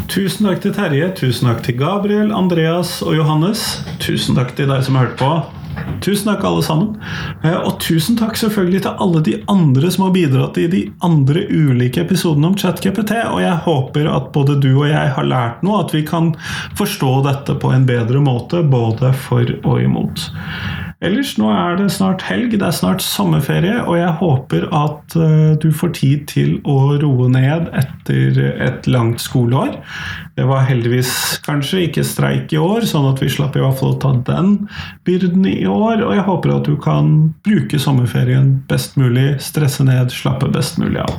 Tusen 0.09 0.47
takk 0.47 0.63
til 0.63 0.73
Terje, 0.73 1.11
tusen 1.13 1.51
takk 1.51 1.59
til 1.67 1.75
Gabriel, 1.77 2.31
Andreas 2.33 2.95
og 3.05 3.13
Johannes. 3.13 3.61
Tusen 4.01 4.33
takk 4.37 4.55
til 4.57 4.69
deg 4.71 4.81
som 4.85 4.97
har 4.97 5.05
hørt 5.05 5.19
på. 5.21 5.29
Tusen 6.01 6.31
takk, 6.31 6.41
alle 6.49 6.63
sammen. 6.65 6.95
Eh, 7.45 7.53
Og 7.53 7.77
tusen 7.79 8.17
takk 8.17 8.33
selvfølgelig 8.39 8.81
til 8.87 8.97
alle 9.05 9.21
de 9.23 9.35
andre 9.51 9.91
som 9.93 10.07
har 10.07 10.15
bidratt 10.15 10.57
i 10.57 10.65
de 10.71 10.81
andre 11.05 11.45
ulike 11.53 12.01
episodene 12.01 12.49
om 12.49 12.57
ChatGPT. 12.57 13.13
Og 13.29 13.43
jeg 13.43 13.61
håper 13.67 14.09
at 14.09 14.31
både 14.33 14.57
du 14.59 14.71
og 14.79 14.89
jeg 14.89 15.13
har 15.15 15.29
lært 15.29 15.61
noe, 15.63 15.83
at 15.85 15.93
vi 15.93 16.01
kan 16.07 16.33
forstå 16.79 17.13
dette 17.29 17.55
på 17.61 17.71
en 17.75 17.85
bedre 17.85 18.19
måte, 18.23 18.63
både 18.65 19.13
for 19.13 19.45
og 19.63 19.83
imot. 19.85 20.31
Ellers, 20.99 21.37
nå 21.39 21.47
er 21.47 21.77
det 21.79 21.85
snart 21.95 22.25
helg, 22.27 22.51
det 22.51 22.65
er 22.67 22.75
snart 22.75 23.03
sommerferie, 23.03 23.77
og 23.85 23.95
jeg 23.95 24.15
håper 24.19 24.65
at 24.75 25.15
eh, 25.15 25.53
du 25.55 25.69
får 25.71 25.93
tid 25.95 26.25
til 26.27 26.57
å 26.67 26.97
roe 26.99 27.29
ned 27.31 27.69
etter 27.71 28.41
et 28.65 28.89
langt 28.91 29.23
skoleår. 29.23 29.77
Det 30.39 30.45
var 30.47 30.61
heldigvis 30.63 31.09
kanskje 31.43 31.81
ikke 31.89 32.03
streik 32.07 32.53
i 32.55 32.59
år, 32.61 32.85
sånn 32.87 33.09
at 33.09 33.19
vi 33.19 33.27
slapp 33.27 33.57
i 33.57 33.59
hvert 33.59 33.75
fall 33.75 33.91
å 33.91 33.97
ta 33.99 34.13
den 34.29 34.53
byrden 35.03 35.43
i 35.49 35.65
år, 35.67 35.99
og 36.05 36.13
jeg 36.15 36.23
håper 36.29 36.53
at 36.53 36.69
du 36.69 36.77
kan 36.79 37.09
bruke 37.43 37.75
sommerferien 37.81 38.53
best 38.69 38.95
mulig, 38.95 39.33
stresse 39.43 39.83
ned, 39.83 40.13
slappe 40.15 40.47
best 40.53 40.79
mulig 40.79 41.01
av. 41.03 41.17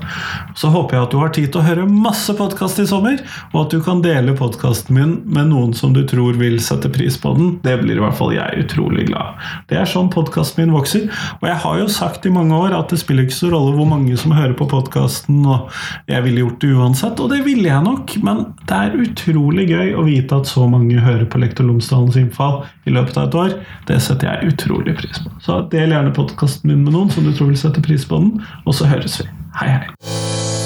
Så 0.56 0.70
håper 0.72 0.96
jeg 0.96 1.04
at 1.04 1.12
du 1.12 1.18
har 1.20 1.34
tid 1.36 1.50
til 1.50 1.60
å 1.60 1.66
høre 1.66 1.84
masse 1.90 2.32
podkast 2.38 2.80
i 2.80 2.86
sommer, 2.88 3.20
og 3.50 3.58
at 3.66 3.74
du 3.74 3.84
kan 3.84 4.00
dele 4.00 4.32
podkasten 4.38 4.96
min 4.96 5.12
med 5.28 5.50
noen 5.52 5.76
som 5.76 5.92
du 5.92 6.00
tror 6.08 6.40
vil 6.40 6.56
sette 6.64 6.88
pris 6.88 7.20
på 7.20 7.34
den. 7.36 7.52
Det 7.66 7.76
blir 7.82 8.00
i 8.00 8.04
hvert 8.06 8.16
fall 8.16 8.32
jeg 8.32 8.64
utrolig 8.64 9.10
glad. 9.10 9.36
Det 9.68 9.82
er 9.82 9.90
sånn 9.90 10.08
podkasten 10.14 10.64
min 10.64 10.74
vokser. 10.78 11.10
Og 11.42 11.46
jeg 11.50 11.60
har 11.66 11.82
jo 11.82 11.90
sagt 11.92 12.24
i 12.24 12.32
mange 12.32 12.56
år 12.56 12.78
at 12.78 12.88
det 12.88 13.02
spiller 13.04 13.28
ikke 13.28 13.36
så 13.42 13.52
rolle 13.52 13.76
hvor 13.76 13.92
mange 13.92 14.16
som 14.16 14.32
hører 14.32 14.56
på 14.56 14.70
podkasten, 14.72 15.44
og 15.44 15.68
jeg 16.08 16.24
ville 16.24 16.46
gjort 16.46 16.64
det 16.64 16.72
uansett, 16.72 17.20
og 17.20 17.34
det 17.36 17.44
ville 17.44 17.68
jeg 17.68 17.84
nok, 17.84 18.16
men 18.24 18.46
det 18.64 18.80
er 18.80 19.09
utrolig 19.10 19.66
gøy 19.70 19.94
å 19.98 20.06
vite 20.06 20.38
at 20.40 20.48
så 20.50 20.66
mange 20.70 21.02
hører 21.02 21.26
på 21.30 21.40
Lektor 21.42 21.66
Lomsdalens 21.68 22.18
innfall 22.20 22.62
i 22.88 22.94
løpet 22.94 23.18
av 23.18 23.28
et 23.28 23.38
år. 23.42 23.58
Det 23.90 24.00
setter 24.02 24.30
jeg 24.30 24.54
utrolig 24.54 24.96
pris 25.00 25.22
på. 25.22 25.34
Så 25.44 25.60
del 25.74 25.94
gjerne 25.94 26.14
podkasten 26.16 26.72
min 26.72 26.86
med 26.86 26.96
noen 26.96 27.12
som 27.12 27.26
du 27.26 27.34
tror 27.34 27.52
vil 27.52 27.60
sette 27.60 27.84
pris 27.84 28.06
på 28.08 28.22
den, 28.22 28.32
og 28.64 28.76
så 28.76 28.90
høres 28.90 29.20
vi. 29.22 29.28
Hei, 29.60 29.70
hei. 29.76 30.59